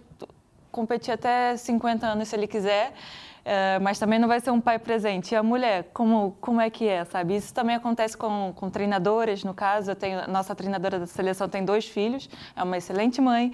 [0.71, 2.93] competir até 50 anos se ele quiser,
[3.43, 5.33] é, mas também não vai ser um pai presente.
[5.33, 7.35] E a mulher, como, como é que é, sabe?
[7.35, 9.91] Isso também acontece com, com treinadoras, no caso.
[9.91, 13.51] Eu tenho, nossa treinadora da seleção tem dois filhos, é uma excelente mãe,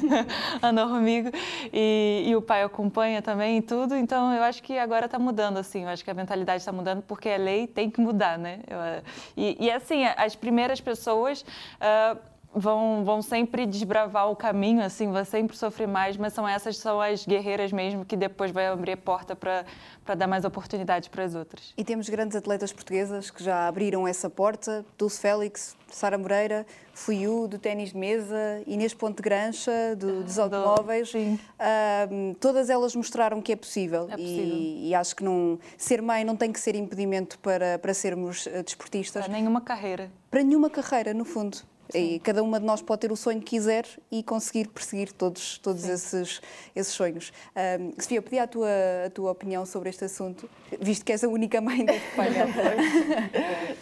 [0.62, 1.30] andou comigo,
[1.72, 3.96] e, e, o pai acompanha também e tudo.
[3.96, 5.82] Então, eu acho que agora está mudando, assim.
[5.82, 8.60] Eu acho que a mentalidade está mudando porque a lei tem que mudar, né?
[8.66, 9.02] Eu,
[9.36, 11.42] e, e, assim, as primeiras pessoas...
[11.80, 16.76] Uh, vão, vão sempre desbravar o caminho, assim, vai sempre sofrer mais, mas são essas
[16.78, 21.24] são as guerreiras mesmo que depois vai abrir a porta para dar mais oportunidades para
[21.24, 21.72] as outras.
[21.76, 27.46] E temos grandes atletas portuguesas que já abriram essa porta, Dulce Félix, Sara Moreira, Fuiu,
[27.46, 31.12] do ténis de mesa, Inês Ponte Grancha, do, dos automóveis.
[31.12, 34.08] Uh, todas elas mostraram que é possível.
[34.10, 34.56] É possível.
[34.56, 38.46] E, e, acho que não, ser mãe não tem que ser impedimento para, para sermos
[38.46, 39.24] eh, desportistas.
[39.24, 40.10] Para nenhuma carreira.
[40.30, 41.58] Para nenhuma carreira, no fundo.
[41.94, 45.58] E cada uma de nós pode ter o sonho que quiser e conseguir perseguir todos,
[45.58, 46.40] todos esses,
[46.74, 47.32] esses sonhos.
[47.80, 48.68] Um, Sofia, pedi a tua,
[49.06, 50.48] a tua opinião sobre este assunto,
[50.80, 52.48] visto que és a única mãe deste painel.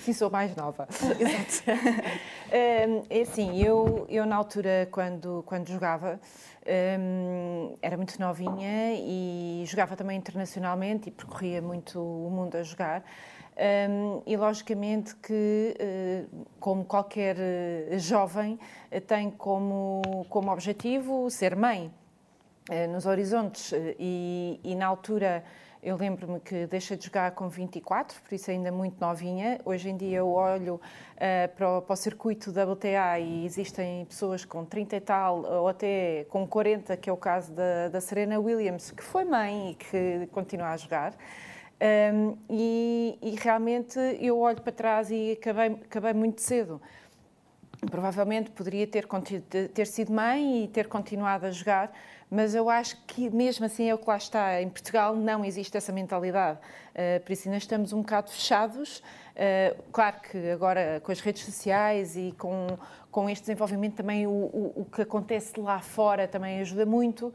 [0.05, 0.89] Sim, sou mais nova.
[1.19, 1.65] Exato.
[2.55, 6.21] É assim, eu, eu na altura, quando, quando jogava,
[6.65, 13.05] um, era muito novinha e jogava também internacionalmente e percorria muito o mundo a jogar.
[13.57, 18.59] Um, e logicamente que, uh, como qualquer uh, jovem,
[18.91, 21.93] uh, tem como, como objetivo ser mãe
[22.89, 23.75] nos horizontes.
[23.99, 25.45] E, e, na altura
[25.83, 29.61] eu lembro-me que deixei de jogar com 24, por isso ainda muito novinha.
[29.67, 30.81] Hoje em dia eu olho
[31.55, 35.69] para o, para, o, circuito da WTA e existem pessoas com 30 e tal, ou
[35.69, 39.75] até com 40, que é o caso da, da Serena Williams, que foi mãe e
[39.75, 41.15] que continua a jogar.
[41.85, 46.81] Um, e, e, realmente eu olho para trás e acabei, acabei muito cedo.
[47.91, 49.07] Provavelmente poderia ter,
[49.75, 51.93] ter sido mãe e ter continuado a jogar,
[52.31, 54.63] mas eu acho que mesmo assim é o que lá está.
[54.63, 56.59] Em Portugal não existe essa mentalidade.
[56.95, 59.01] Uh, por isso ainda estamos um bocado fechados.
[59.01, 62.67] Uh, claro que agora com as redes sociais e com,
[63.11, 67.31] com este desenvolvimento também o, o, o, que acontece lá fora também ajuda muito.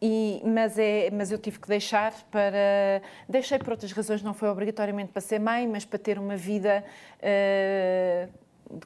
[0.00, 3.02] E, mas, é, mas eu tive que deixar para.
[3.28, 6.84] Deixei por outras razões, não foi obrigatoriamente para ser mãe, mas para ter uma vida
[7.18, 8.32] uh,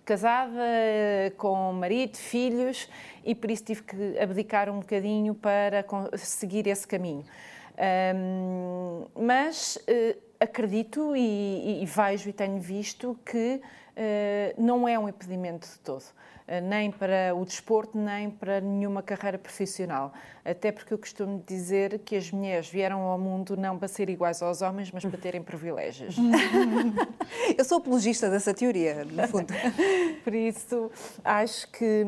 [0.04, 0.62] casada,
[1.36, 2.88] com marido, filhos,
[3.24, 5.84] e por isso tive que abdicar um bocadinho para
[6.16, 7.24] seguir esse caminho.
[8.14, 13.60] Um, mas uh, acredito e, e, vejo e tenho visto que
[14.58, 16.04] não é um impedimento de todo.
[16.46, 20.12] Eh, nem para o desporto, nem para nenhuma carreira profissional.
[20.44, 24.42] Até porque eu costumo dizer que as mulheres vieram ao mundo não para ser iguais
[24.42, 26.16] aos homens, mas para terem privilégios.
[27.56, 29.52] eu sou apologista dessa teoria, no fundo.
[30.24, 30.90] Por isso,
[31.24, 32.04] acho que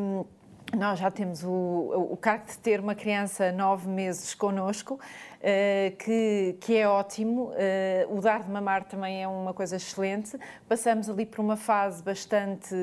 [0.76, 4.98] nós já temos o, o cargo de ter uma criança nove meses connosco
[5.33, 5.33] eh,
[5.98, 7.52] que, que é ótimo.
[7.54, 10.38] Eh, o dar de mamar também é uma coisa excelente.
[10.66, 12.74] Passamos ali por uma fase bastante,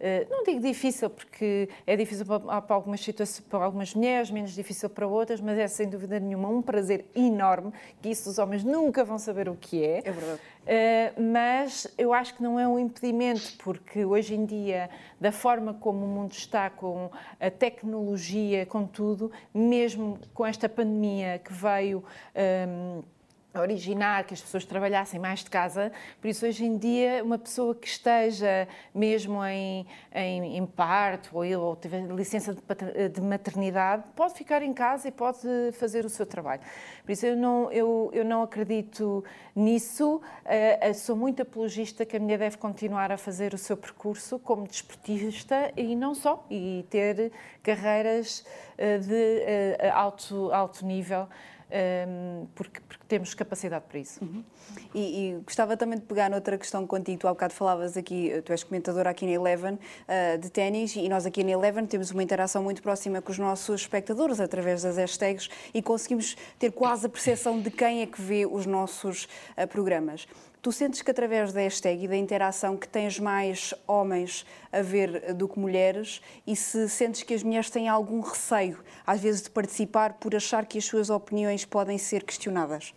[0.00, 4.52] eh, não digo difícil, porque é difícil para, para, algumas situações, para algumas mulheres, menos
[4.52, 8.64] difícil para outras, mas é sem dúvida nenhuma um prazer enorme, que isso os homens
[8.64, 9.98] nunca vão saber o que é.
[9.98, 10.40] É verdade.
[11.32, 16.04] Mas eu acho que não é um impedimento, porque hoje em dia, da forma como
[16.04, 22.04] o mundo está, com a tecnologia, com tudo, mesmo com esta pandemia que veio
[22.68, 23.02] um,
[23.54, 25.90] originar que as pessoas trabalhassem mais de casa.
[26.20, 31.60] Por isso, hoje em dia, uma pessoa que esteja mesmo em, em, em parto ou,
[31.60, 35.38] ou tiver licença de maternidade, pode ficar em casa e pode
[35.72, 36.60] fazer o seu trabalho.
[37.04, 40.20] Por isso, eu não, eu, eu não acredito nisso.
[40.44, 44.66] Uh, sou muito apologista que a mulher deve continuar a fazer o seu percurso como
[44.66, 47.32] desportista e não só, e ter
[47.62, 51.28] carreiras uh, de uh, alto, alto nível
[52.54, 54.22] porque, porque, temos capacidade para isso.
[54.22, 54.44] Uhum.
[54.94, 57.18] E, e, gostava também de pegar noutra questão contigo.
[57.18, 61.08] Tu há bocado falavas aqui, tu és comentadora aqui na Eleven uh, de ténis e
[61.08, 64.96] nós aqui na Eleven temos uma interação muito próxima com os nossos espectadores através das
[64.96, 69.24] hashtags e conseguimos ter quase a percepção de quem é que vê os nossos
[69.56, 70.26] uh, programas.
[70.60, 75.32] Tu sentes que através da hashtag e da interação que tens mais homens a ver
[75.32, 79.50] do que mulheres e se sentes que as mulheres têm algum receio, às vezes, de
[79.50, 82.92] participar por achar que as suas opiniões podem ser questionadas?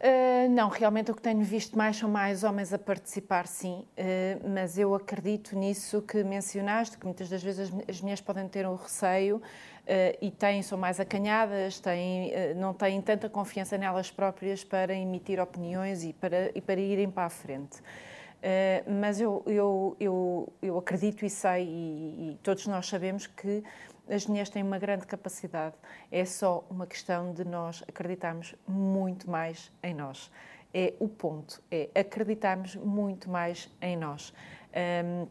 [0.00, 4.48] Uh, não, realmente o que tenho visto mais são mais homens a participar, sim, uh,
[4.48, 8.76] mas eu acredito nisso que mencionaste, que muitas das vezes as, mulheres podem ter um
[8.76, 9.42] receio
[9.80, 15.40] Uh, e têm, são mais acanhadas, têm, não têm tanta confiança nelas próprias para emitir
[15.40, 17.82] opiniões e para, e para irem para a frente.
[19.00, 23.64] Mas eu, eu, eu, eu acredito e sei, e, e, todos nós sabemos que
[24.10, 25.74] as mulheres têm uma grande capacidade.
[26.10, 30.30] É só uma questão de nós acreditarmos muito mais em nós.
[30.72, 34.32] É o ponto, é acreditarmos muito mais em nós.
[35.04, 35.26] Um,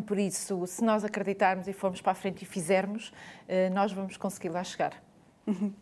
[0.00, 3.12] por isso, se nós acreditarmos e formos para a frente e fizermos,
[3.48, 5.02] eh, nós vamos conseguir lá chegar.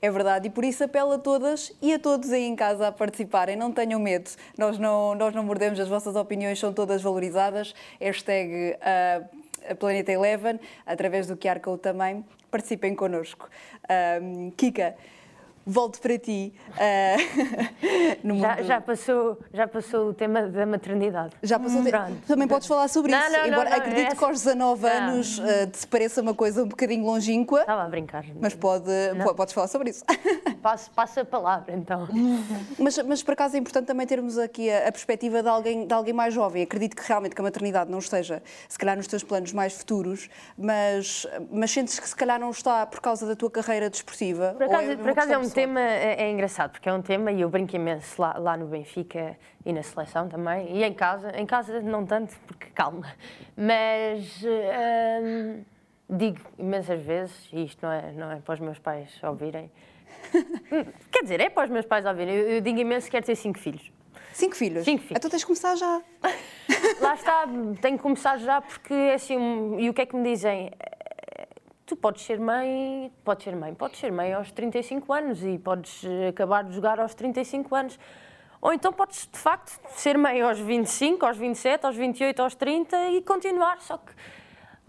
[0.00, 2.92] É verdade, e por isso apelo a todas e a todos aí em casa a
[2.92, 3.56] participarem.
[3.56, 7.74] Não tenham medo, nós não, nós não mordemos, as vossas opiniões são todas valorizadas.
[8.00, 9.37] Hashtag uh,
[9.78, 12.24] Planeta Eleven, através do QR Code também.
[12.50, 13.48] Participem connosco.
[13.84, 14.96] Uh, Kika,
[15.68, 16.52] volto para ti.
[16.78, 21.34] Uh, já, já, passou, já passou o tema da maternidade.
[21.42, 21.80] Já passou.
[21.80, 23.32] Hum, Também podes falar sobre não, isso.
[23.32, 24.96] Não, Embora não, acredito é que aos 19 assim.
[24.96, 27.60] anos uh, te pareça uma coisa um bocadinho longínqua.
[27.60, 28.24] Estava a brincar.
[28.40, 28.90] Mas pode,
[29.36, 30.04] podes falar sobre isso.
[30.62, 32.08] Passo, passo a palavra, então.
[32.78, 35.94] Mas, mas por acaso é importante também termos aqui a, a perspectiva de alguém, de
[35.94, 36.62] alguém mais jovem.
[36.62, 40.28] Acredito que realmente que a maternidade não esteja, se calhar, nos teus planos mais futuros,
[40.56, 44.54] mas, mas sentes que se calhar não está por causa da tua carreira desportiva.
[44.56, 47.32] Por acaso, é, por acaso é um tema é, é, engraçado, porque é um tema
[47.32, 51.32] e eu brinco imenso lá, lá, no Benfica e na seleção também, e em casa,
[51.36, 53.12] em casa não tanto, porque calma,
[53.56, 55.64] mas hum,
[56.08, 59.68] digo imensas vezes, e isto não é, não é para os meus pais ouvirem,
[61.10, 63.34] quer dizer, é para os meus pais ouvirem, eu, eu digo imenso que quero ter
[63.34, 63.90] cinco filhos.
[64.32, 64.84] Cinco filhos?
[64.84, 65.16] Cinco filhos.
[65.16, 66.00] Então tens de começar já.
[67.00, 67.44] Lá está,
[67.80, 70.70] tenho que começar já porque é assim, e o que é que me dizem?
[71.88, 76.04] Tu podes ser mãe, podes ser mãe, podes ser mãe aos 35 anos e podes
[76.04, 77.98] eh, acabar de jogar aos 35 anos.
[78.60, 83.08] Ou então podes, de facto, ser mãe aos 25, aos 27, aos 28, aos 30
[83.10, 83.80] e continuar.
[83.80, 84.12] Só que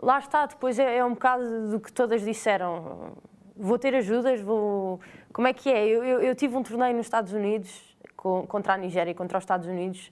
[0.02, 3.14] lá está, depois é, é um bocado do que todas disseram.
[3.56, 5.00] Vou ter ajudas, vou.
[5.32, 5.88] Como é que é?
[5.88, 9.38] Eu, eu, eu tive um torneio nos Estados Unidos, com, contra a Nigéria e contra
[9.38, 10.12] os Estados Unidos,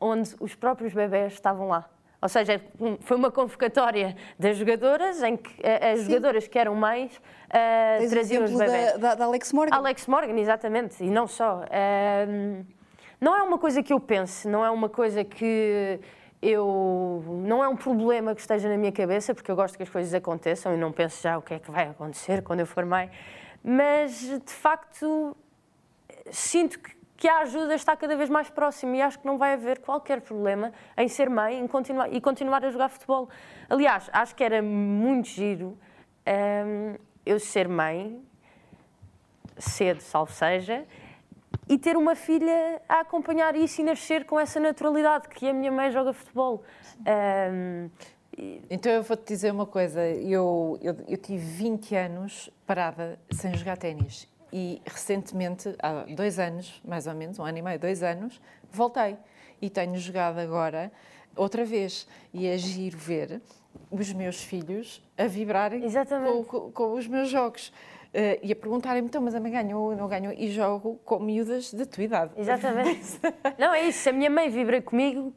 [0.00, 1.88] onde os próprios bebés estavam lá.
[2.24, 2.58] Ou seja,
[3.00, 6.06] foi uma convocatória das jogadoras em que eh, as Sim.
[6.06, 8.92] jogadoras que eram mais uh, traziam os bebés.
[8.92, 9.76] Da, da, da, Alex Morgan.
[9.76, 11.64] Alex Morgan, exatamente, e não só.
[11.64, 12.64] Uh,
[13.20, 16.00] não é uma coisa que eu pense, não é uma coisa que
[16.40, 19.90] eu não é um problema que esteja na minha cabeça, porque eu gosto que as
[19.90, 22.86] coisas aconteçam e não penso já o que é que vai acontecer quando eu for
[22.86, 23.10] mãe,
[23.62, 25.36] mas de facto
[26.30, 26.93] sinto que,
[27.24, 30.20] que a ajuda está cada vez mais próxima e acho que não vai haver qualquer
[30.20, 33.30] problema em ser mãe em continuar, e continuar a jogar futebol.
[33.66, 35.68] Aliás, acho que era muito giro
[36.28, 38.22] hum, eu ser mãe,
[39.56, 40.84] cedo, salvo seja,
[41.66, 45.72] e ter uma filha a acompanhar isso e nascer com essa naturalidade que a minha
[45.72, 46.62] mãe joga futebol.
[47.50, 47.88] Um,
[48.68, 53.78] então eu vou-te dizer uma coisa, eu, eu, eu, tive 20 anos parada sem jogar
[53.78, 58.40] ténis e recentemente, há dois anos, mais ou menos, um ano e meio, dois anos,
[58.70, 59.16] voltei
[59.60, 60.92] e tenho jogado agora
[61.34, 63.42] outra vez e é giro ver
[63.90, 67.72] os meus filhos a vibrarem com, com, com os meus jogos.
[68.14, 70.32] Uh, e a perguntarem-me, então, mas a mãe ganhou ou não ganhou?
[70.32, 72.30] E jogo com miúdas da tua idade.
[72.36, 73.18] Exatamente.
[73.58, 74.04] não, é isso.
[74.04, 75.34] Se a minha mãe vibra comigo,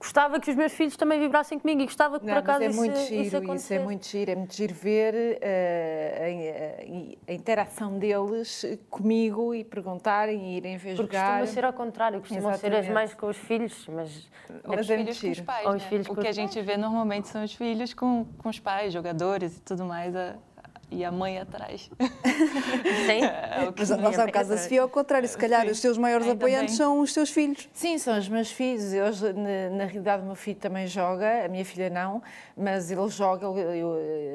[0.00, 2.68] gostava que os meus filhos também vibrassem comigo e gostava que não, por acaso é
[2.68, 5.38] isso, muito giro, isso, isso, é muito giro, é muito giro ver uh,
[7.28, 11.40] a, a, interação deles comigo e perguntarem e irem ver Porque jogar.
[11.40, 12.82] costuma ser ao contrário, costumam Exatamente.
[12.82, 14.30] ser as mães com os filhos, mas,
[14.66, 15.34] mas é os filhos giro.
[15.34, 15.78] com os pais, né?
[15.80, 19.58] filhos o que a gente vê normalmente são os filhos com, com os pais, jogadores
[19.58, 20.16] e tudo mais.
[20.16, 20.34] A
[20.90, 21.90] e a mãe atrás.
[23.06, 23.24] Sim.
[23.24, 25.70] É, o que Mas, mas ao caso da Sofia, ao contrário, se calhar Sim.
[25.70, 26.76] os teus maiores Ainda apoiantes bem.
[26.78, 27.68] são os teus filhos.
[27.72, 28.92] Sim, são os meus filhos.
[28.92, 32.22] Hoje, na, na realidade, o meu filho também joga, a minha filha não,
[32.56, 33.82] mas ele joga, ele, ele,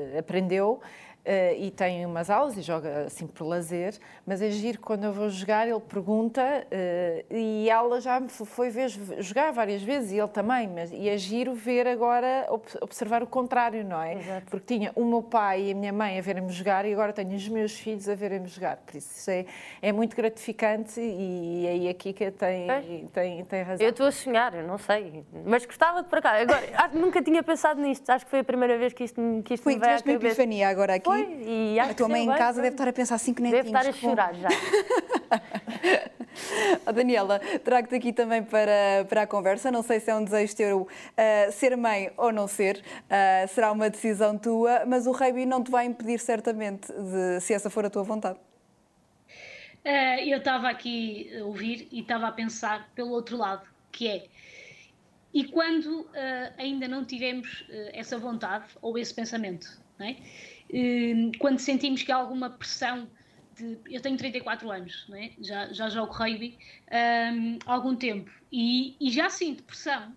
[0.10, 0.80] ele aprendeu.
[1.26, 3.95] Uh, e tem umas aulas e joga assim por lazer,
[4.28, 8.69] mas é giro quando eu vou jogar, ele pergunta uh, e ela já me foi
[8.69, 12.45] ver jogar várias vezes e ele também, mas e é giro ver agora,
[12.80, 14.19] observar o contrário, não é?
[14.19, 14.45] Exato.
[14.51, 17.36] Porque tinha o meu pai e a minha mãe a verem-me jogar e agora tenho
[17.36, 19.47] os meus filhos a verem-me jogar, por isso, isso é,
[19.82, 23.84] é muito gratificante e aí a Kika tem, tem, tem razão.
[23.84, 26.39] Eu estou a sonhar, eu não sei, mas gostava de para cá.
[26.39, 26.61] Agora,
[26.93, 29.73] nunca tinha pensado nisto, acho que foi a primeira vez que isto, que isto foi,
[29.73, 30.26] me veio à cabeça.
[30.28, 33.34] Epifania agora aqui e acho a tua mãe em casa deve estar a pensar assim
[33.34, 34.49] que nem Deve estar a chorar já.
[36.86, 39.72] oh, Daniela, trago-te aqui também para, para a conversa.
[39.72, 43.72] Não sei se é um desejo teu uh, ser mãe ou não ser, uh, será
[43.72, 47.86] uma decisão tua, mas o rugby não te vai impedir certamente de, se essa for
[47.86, 48.38] a tua vontade.
[49.86, 54.26] Uh, eu estava aqui a ouvir e estava a pensar pelo outro lado, que é
[55.36, 56.07] e quando uh,
[56.57, 59.68] ainda não tivemos uh, essa vontade ou esse pensamento,
[59.99, 60.16] não é?
[60.74, 63.07] Hum, quando sentimos que há alguma pressão
[63.55, 65.32] de, eu tenho 34 anos, é?
[65.39, 66.57] já, já jogo rugby
[66.91, 70.13] um, há algum tempo e, e, já sinto pressão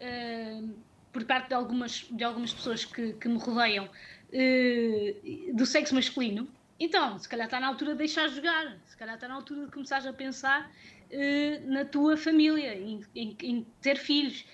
[0.00, 0.74] um,
[1.12, 6.48] por parte de algumas, de algumas pessoas que, que me rodeiam uh, do sexo masculino.
[6.78, 9.72] Então, se calhar está na altura de deixar jogar, se calhar está na altura de
[9.72, 10.70] começar a pensar
[11.10, 14.46] uh, na tua família, em, em, em ter filhos.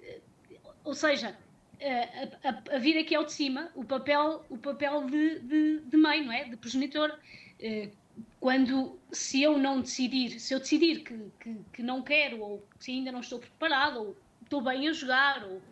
[0.00, 1.36] Uh, ou seja,
[1.82, 5.96] a, a, a, vir aqui ao de cima o papel, o papel de, de, de
[5.96, 6.44] mãe, não é?
[6.44, 7.18] De progenitor.
[7.60, 7.90] Eh,
[8.38, 12.90] quando, se eu não decidir, se eu decidir que, que, que não quero, ou se
[12.90, 15.62] ainda não estou preparado, ou estou bem a jogar, ou...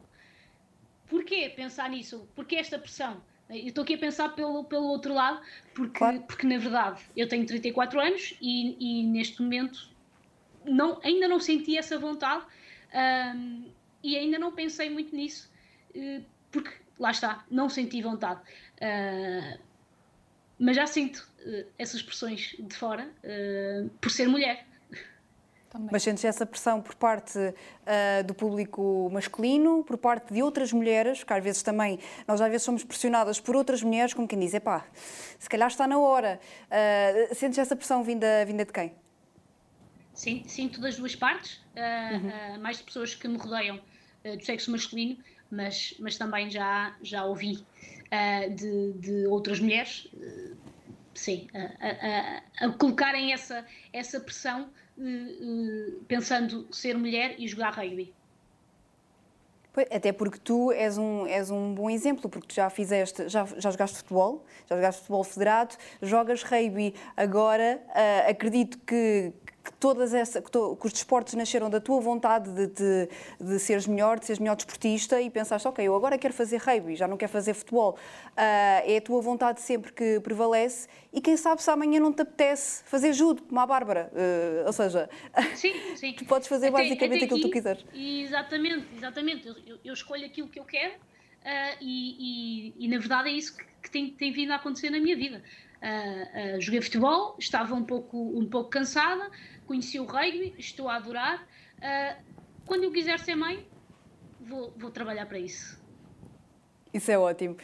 [1.08, 2.28] Porquê pensar nisso?
[2.34, 3.20] Porquê esta pressão?
[3.48, 5.40] Eu estou aqui a pensar pelo, pelo outro lado,
[5.74, 6.20] porque, claro.
[6.20, 9.90] porque na verdade eu tenho 34 anos e, e neste momento
[10.64, 12.44] não, ainda não senti essa vontade
[14.02, 15.49] e ainda não pensei muito nisso.
[15.94, 18.40] Eh, porque lá está, não senti vontade.
[18.76, 19.58] Uh,
[20.58, 24.66] mas já sinto uh, essas pressões de fora uh, por ser mulher.
[25.70, 25.88] Também.
[25.92, 31.20] Mas sentes essa pressão por parte uh, do público masculino, por parte de outras mulheres,
[31.20, 34.52] porque às vezes também, nós às vezes somos pressionadas por outras mulheres, como quem diz,
[34.52, 34.84] epá,
[35.38, 36.40] se calhar está na hora.
[36.66, 38.92] Uh, sentes essa pressão vinda, vinda de quem?
[40.12, 42.60] Sim, sinto das duas partes, uh, uhum.
[42.60, 43.80] mais de pessoas que me rodeiam
[44.22, 45.16] do sexo masculino,
[45.50, 50.56] mas, mas também já, já ouvi uh, de, de outras mulheres, uh,
[51.14, 58.14] sim, a, a, colocarem essa, essa pressão uh, pensando ser mulher e jogar rugby.
[59.90, 63.70] Até porque tu és um, és um bom exemplo, porque tu já fizeste, já, já
[63.70, 69.32] jogaste futebol, já jogaste futebol federado, jogas rugby agora, uh, acredito que,
[69.62, 73.08] que, todas essa, que, to, que, os desportos nasceram da tua vontade de, de,
[73.40, 76.96] de, seres melhor, de seres melhor desportista e pensaste, ok, eu agora quero fazer rugby,
[76.96, 77.98] já não quero fazer futebol.
[78.32, 82.22] Uh, é a tua vontade sempre que prevalece e quem sabe se amanhã não te
[82.22, 84.10] apetece fazer judo, como a Bárbara.
[84.12, 85.08] Uh, ou seja,
[85.54, 86.12] sim, sim.
[86.14, 87.84] tu podes fazer até, basicamente até aquilo que tu quiseres.
[87.94, 89.46] Exatamente, exatamente.
[89.46, 93.56] Eu, eu, escolho aquilo que eu quero uh, e, e, e, na verdade é isso
[93.56, 95.42] que, que tem, tem vindo a acontecer na minha vida.
[95.82, 99.30] Uh, joguei futebol, estava um pouco, um pouco cansada,
[99.66, 101.46] conheci o rugby, estou a adorar.
[101.78, 102.22] Uh,
[102.66, 103.66] quando eu quiser ser mãe,
[104.40, 105.80] vou, vou trabalhar para isso.
[106.92, 107.56] Isso é ótimo.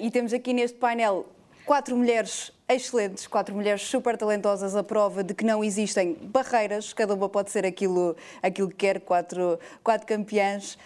[0.00, 1.30] E temos aqui neste painel
[1.66, 7.14] quatro mulheres excelentes, quatro mulheres super talentosas, a prova de que não existem barreiras, cada
[7.14, 10.78] uma pode ser aquilo, aquilo que quer, quatro, quatro campeãs.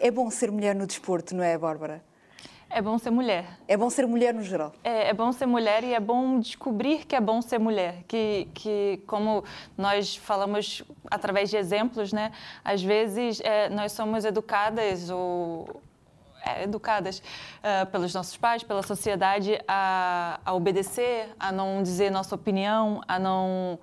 [0.00, 2.02] É bom ser mulher no desporto, não é, Bárbara?
[2.70, 3.46] É bom ser mulher.
[3.66, 4.72] É bom ser mulher no geral.
[4.84, 8.04] É, é, bom ser mulher e é bom descobrir que é bom ser mulher.
[8.06, 9.42] Que, que como
[9.76, 12.30] nós falamos através de exemplos, né?
[12.62, 15.80] Às vezes é, nós somos educadas ou
[16.44, 22.34] é, educadas uh, pelos nossos pais, pela sociedade, a, a, obedecer, a não dizer nossa
[22.34, 23.78] opinião, a não,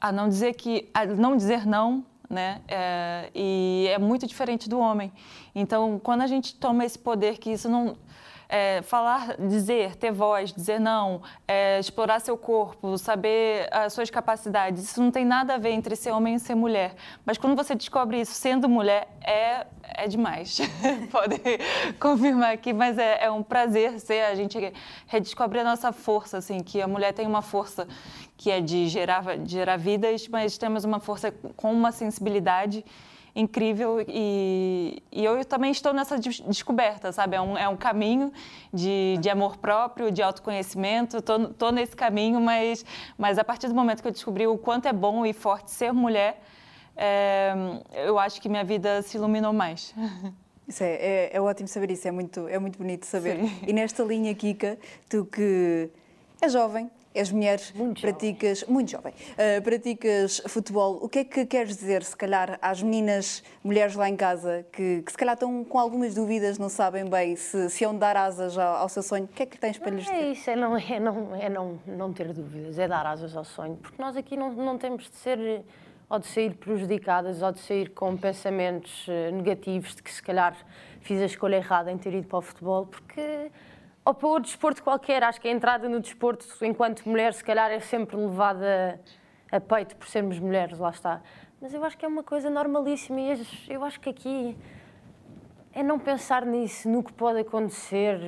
[0.00, 2.62] a não dizer que, a não dizer não, né?
[2.68, 5.12] É, e é muito diferente do homem.
[5.54, 7.96] Então, quando a gente toma esse poder, que isso não
[8.50, 14.82] é, falar, dizer, ter voz, dizer não, é, explorar seu corpo, saber as suas capacidades,
[14.82, 16.96] isso não tem nada a ver entre ser homem e ser mulher.
[17.24, 20.58] Mas quando você descobre isso sendo mulher, é, é demais.
[21.12, 21.40] Pode
[22.00, 24.58] confirmar aqui, mas é, é um prazer ser, a gente
[25.06, 27.86] redescobre a nossa força, assim, que a mulher tem uma força
[28.36, 32.84] que é de gerar, de gerar vidas, mas temos uma força com uma sensibilidade
[33.34, 37.36] incrível e, e, eu também estou nessa descoberta, sabe?
[37.36, 38.32] É um, é um caminho
[38.72, 42.84] de, de amor próprio, de autoconhecimento, estou nesse caminho, mas,
[43.16, 45.92] mas a partir do momento que eu descobri o quanto é bom e forte ser
[45.92, 46.42] mulher,
[46.96, 47.54] é,
[48.04, 49.94] eu acho que minha vida se iluminou mais.
[50.68, 53.40] Isso é, é, é, ótimo saber isso, é muito, é muito bonito saber.
[53.40, 53.58] Sim.
[53.66, 54.78] E nesta linha, Kika,
[55.08, 55.90] tu que
[56.40, 58.72] é jovem, És mulher, muito praticas, jovem.
[58.72, 61.00] muito jovem, uh, praticas futebol.
[61.02, 65.02] O que é que queres dizer, se calhar, às meninas, mulheres lá em casa, que,
[65.02, 68.56] que se calhar estão com algumas dúvidas, não sabem bem se, se iam dar asas
[68.56, 69.24] ao, ao seu sonho?
[69.24, 70.14] O que é que tens para lhes dizer?
[70.14, 73.44] É isso, é, não, é, não, é não, não ter dúvidas, é dar asas ao
[73.44, 73.76] sonho.
[73.76, 75.64] Porque nós aqui não, não temos de ser,
[76.08, 80.56] ou de sair prejudicadas, ou de sair com pensamentos eh, negativos de que se calhar
[81.00, 83.50] fiz a escolha errada em ter ido para o futebol, porque
[84.04, 85.22] ou para outro desporto qualquer.
[85.22, 89.00] Acho que a entrada no desporto, enquanto mulher, se calhar é sempre levada
[89.50, 91.20] a peito por sermos mulheres, lá está.
[91.60, 93.38] Mas eu acho que é uma coisa normalíssima e
[93.68, 94.56] eu acho que aqui
[95.72, 98.18] é não pensar nisso, no que pode acontecer,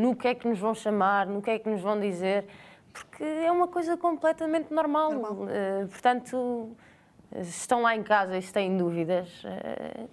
[0.00, 2.46] no que é que nos vão chamar, no que é que nos vão dizer,
[2.92, 5.12] porque é uma coisa completamente normal.
[5.12, 5.32] normal.
[5.44, 6.70] Uh, portanto,
[7.32, 10.08] se estão lá em casa e se têm dúvidas, uh,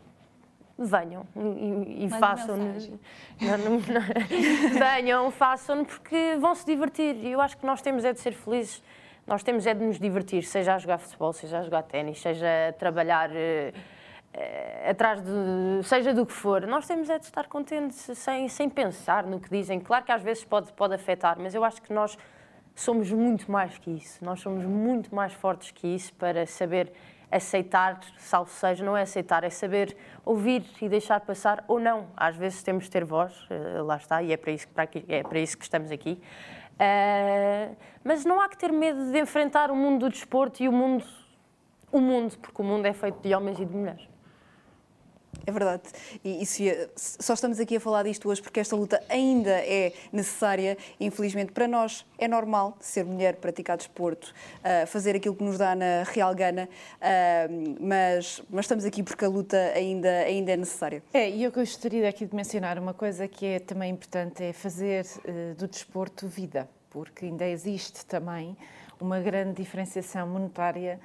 [0.77, 2.57] venham e, e façam.
[4.77, 7.15] venham, façam, porque vão se divertir.
[7.15, 8.83] E eu acho que nós temos é de ser felizes,
[9.25, 12.47] nós temos é de nos divertir, seja a jogar futebol, seja a jogar ténis, seja
[12.69, 13.29] a trabalhar.
[13.29, 13.97] Uh,
[14.87, 19.23] atrás de seja do que for, nós temos é de estar contentes sem, sem pensar
[19.23, 19.79] no que dizem.
[19.79, 22.15] Claro que às vezes pode, pode afetar, mas eu acho que nós
[22.75, 24.23] somos muito mais que isso.
[24.23, 26.93] Nós somos muito mais fortes que isso para saber
[27.31, 32.07] aceitar, salvo seja, não é aceitar, é saber ouvir e deixar passar ou não.
[32.15, 35.23] Às vezes temos de ter voz, uh, lá está, e é para isso, para é
[35.23, 36.21] para isso que estamos aqui.
[36.73, 40.71] Uh, mas não há que ter medo de enfrentar o mundo do desporto e o
[40.71, 41.05] mundo,
[41.91, 44.07] o mundo, porque o mundo é feito de homens e de mulheres.
[45.47, 45.83] É verdade.
[46.25, 46.45] E, e
[46.97, 50.77] só estamos aqui a falar disto hoje porque esta luta ainda é necessária.
[50.99, 55.73] Infelizmente, para nós é normal ser mulher, praticar desporto, uh, fazer aquilo que nos dá
[55.73, 61.01] na real gana, uh, mas, mas estamos aqui porque a luta ainda, ainda é necessária.
[61.13, 65.05] É, e eu gostaria aqui de mencionar uma coisa que é também importante, é fazer
[65.05, 68.57] uh, do desporto vida, porque ainda existe também
[68.99, 70.99] uma grande diferenciação monetária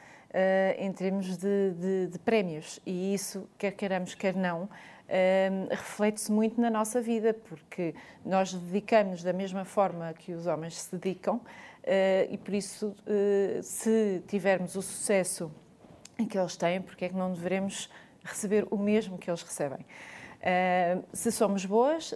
[0.78, 2.80] em termos de, de, de, prémios.
[2.86, 4.68] E isso, quer queiramos, quer não, uh,
[5.70, 10.96] reflete-se muito na nossa vida, porque nós dedicamos da mesma forma que os homens se
[10.96, 11.42] dedicam, uh,
[12.30, 12.96] e por isso,
[13.62, 15.52] se tivermos o sucesso
[16.28, 17.90] que eles têm, porque é que não devemos
[18.24, 19.84] receber o mesmo que eles recebem?
[20.42, 22.14] Uh, se somos boas,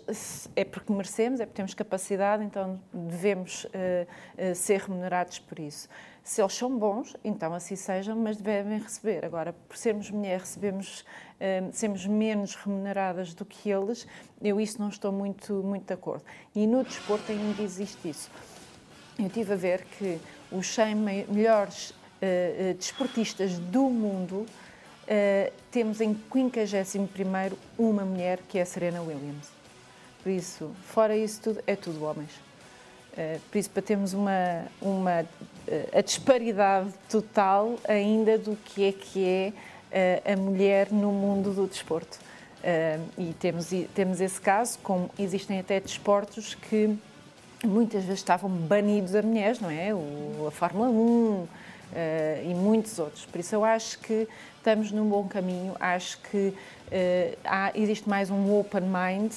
[0.57, 5.89] é porque merecemos, é porque temos capacidade, então devemos uh, uh, ser remunerados por isso.
[6.27, 9.25] Se eles são bons, então assim sejam, mas devem receber.
[9.25, 11.05] Agora, por sermos mulher, recebemos,
[11.73, 14.09] sermos menos remuneradas do que eles,
[14.43, 16.25] eu isso não estou muito, muito de acordo.
[16.53, 18.29] E no desporto ainda existe isso.
[19.17, 20.19] Eu tive a ver que
[20.51, 21.95] os 100 melhores
[22.77, 24.45] desportistas do mundo
[25.07, 29.51] Uh, temos em 51 uma mulher que é a Serena Williams.
[30.21, 32.33] Por isso, fora isso tudo, é tudo homens.
[33.13, 35.27] Uh, por isso, para termos uma, uma uh,
[35.93, 39.25] a disparidade total ainda do que é que
[39.91, 42.19] é a mulher no mundo do desporto.
[43.17, 46.97] e temos, temos esse caso, como existem até desportos que
[47.65, 49.95] muitas vezes estavam banidos a mulheres, não é?
[49.95, 51.49] O, a Fórmula 1,
[52.45, 53.25] e muitos outros.
[53.25, 56.53] Por isso eu acho que estamos num bom caminho, acho que
[57.45, 59.33] há, existe mais um open mind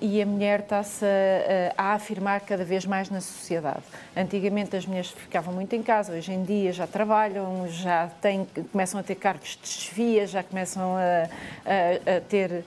[0.00, 3.82] e a mulher está-se a, a, afirmar cada vez mais na sociedade.
[4.16, 8.98] Antigamente as mulheres ficavam muito em casa, hoje em dia já trabalham, já têm, começam
[8.98, 11.28] a ter cargos de desfia, já começam a,
[11.64, 12.64] a, a ter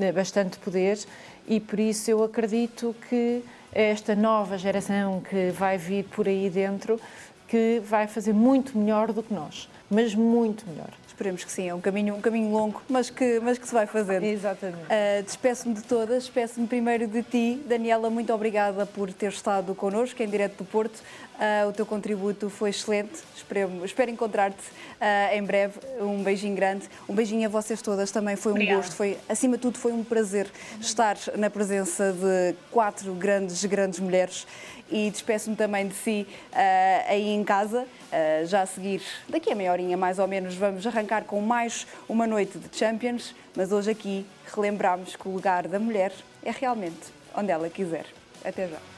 [0.00, 0.98] eh, bastante poder
[1.46, 7.00] e por isso eu acredito que esta nova geração que vai vir por aí dentro
[7.48, 10.88] que vai fazer muito melhor do que nós, mas muito melhor.
[11.12, 13.86] Esperemos que sim, é um caminho, um caminho longo, mas que, mas que se vai
[13.86, 14.22] fazer.
[14.22, 14.84] Exatamente.
[14.84, 17.62] Uh, Despeço-me de todas, despeço-me primeiro de ti.
[17.66, 20.96] Daniela, muito obrigada por ter estado connosco em direto do Porto.
[20.96, 23.20] Uh, o teu contributo foi excelente.
[23.36, 25.74] Espero, espero encontrar-te uh, em breve.
[26.00, 26.88] Um beijinho grande.
[27.06, 28.34] Um beijinho a vocês todas também.
[28.34, 28.78] Foi um Obrigada.
[28.78, 28.94] gosto.
[28.96, 30.50] Foi, acima de tudo, foi um prazer
[30.80, 34.46] estar na presença de quatro grandes, grandes mulheres
[34.92, 37.82] e despeço-me também de si uh, aí em casa.
[37.82, 41.86] Uh, já a seguir, daqui a meia horinha mais ou menos, vamos arrancar com mais
[42.08, 46.12] uma noite de Champions, mas hoje aqui relembramos que o lugar da mulher
[46.44, 48.04] é realmente onde ela quiser.
[48.44, 48.91] Até já.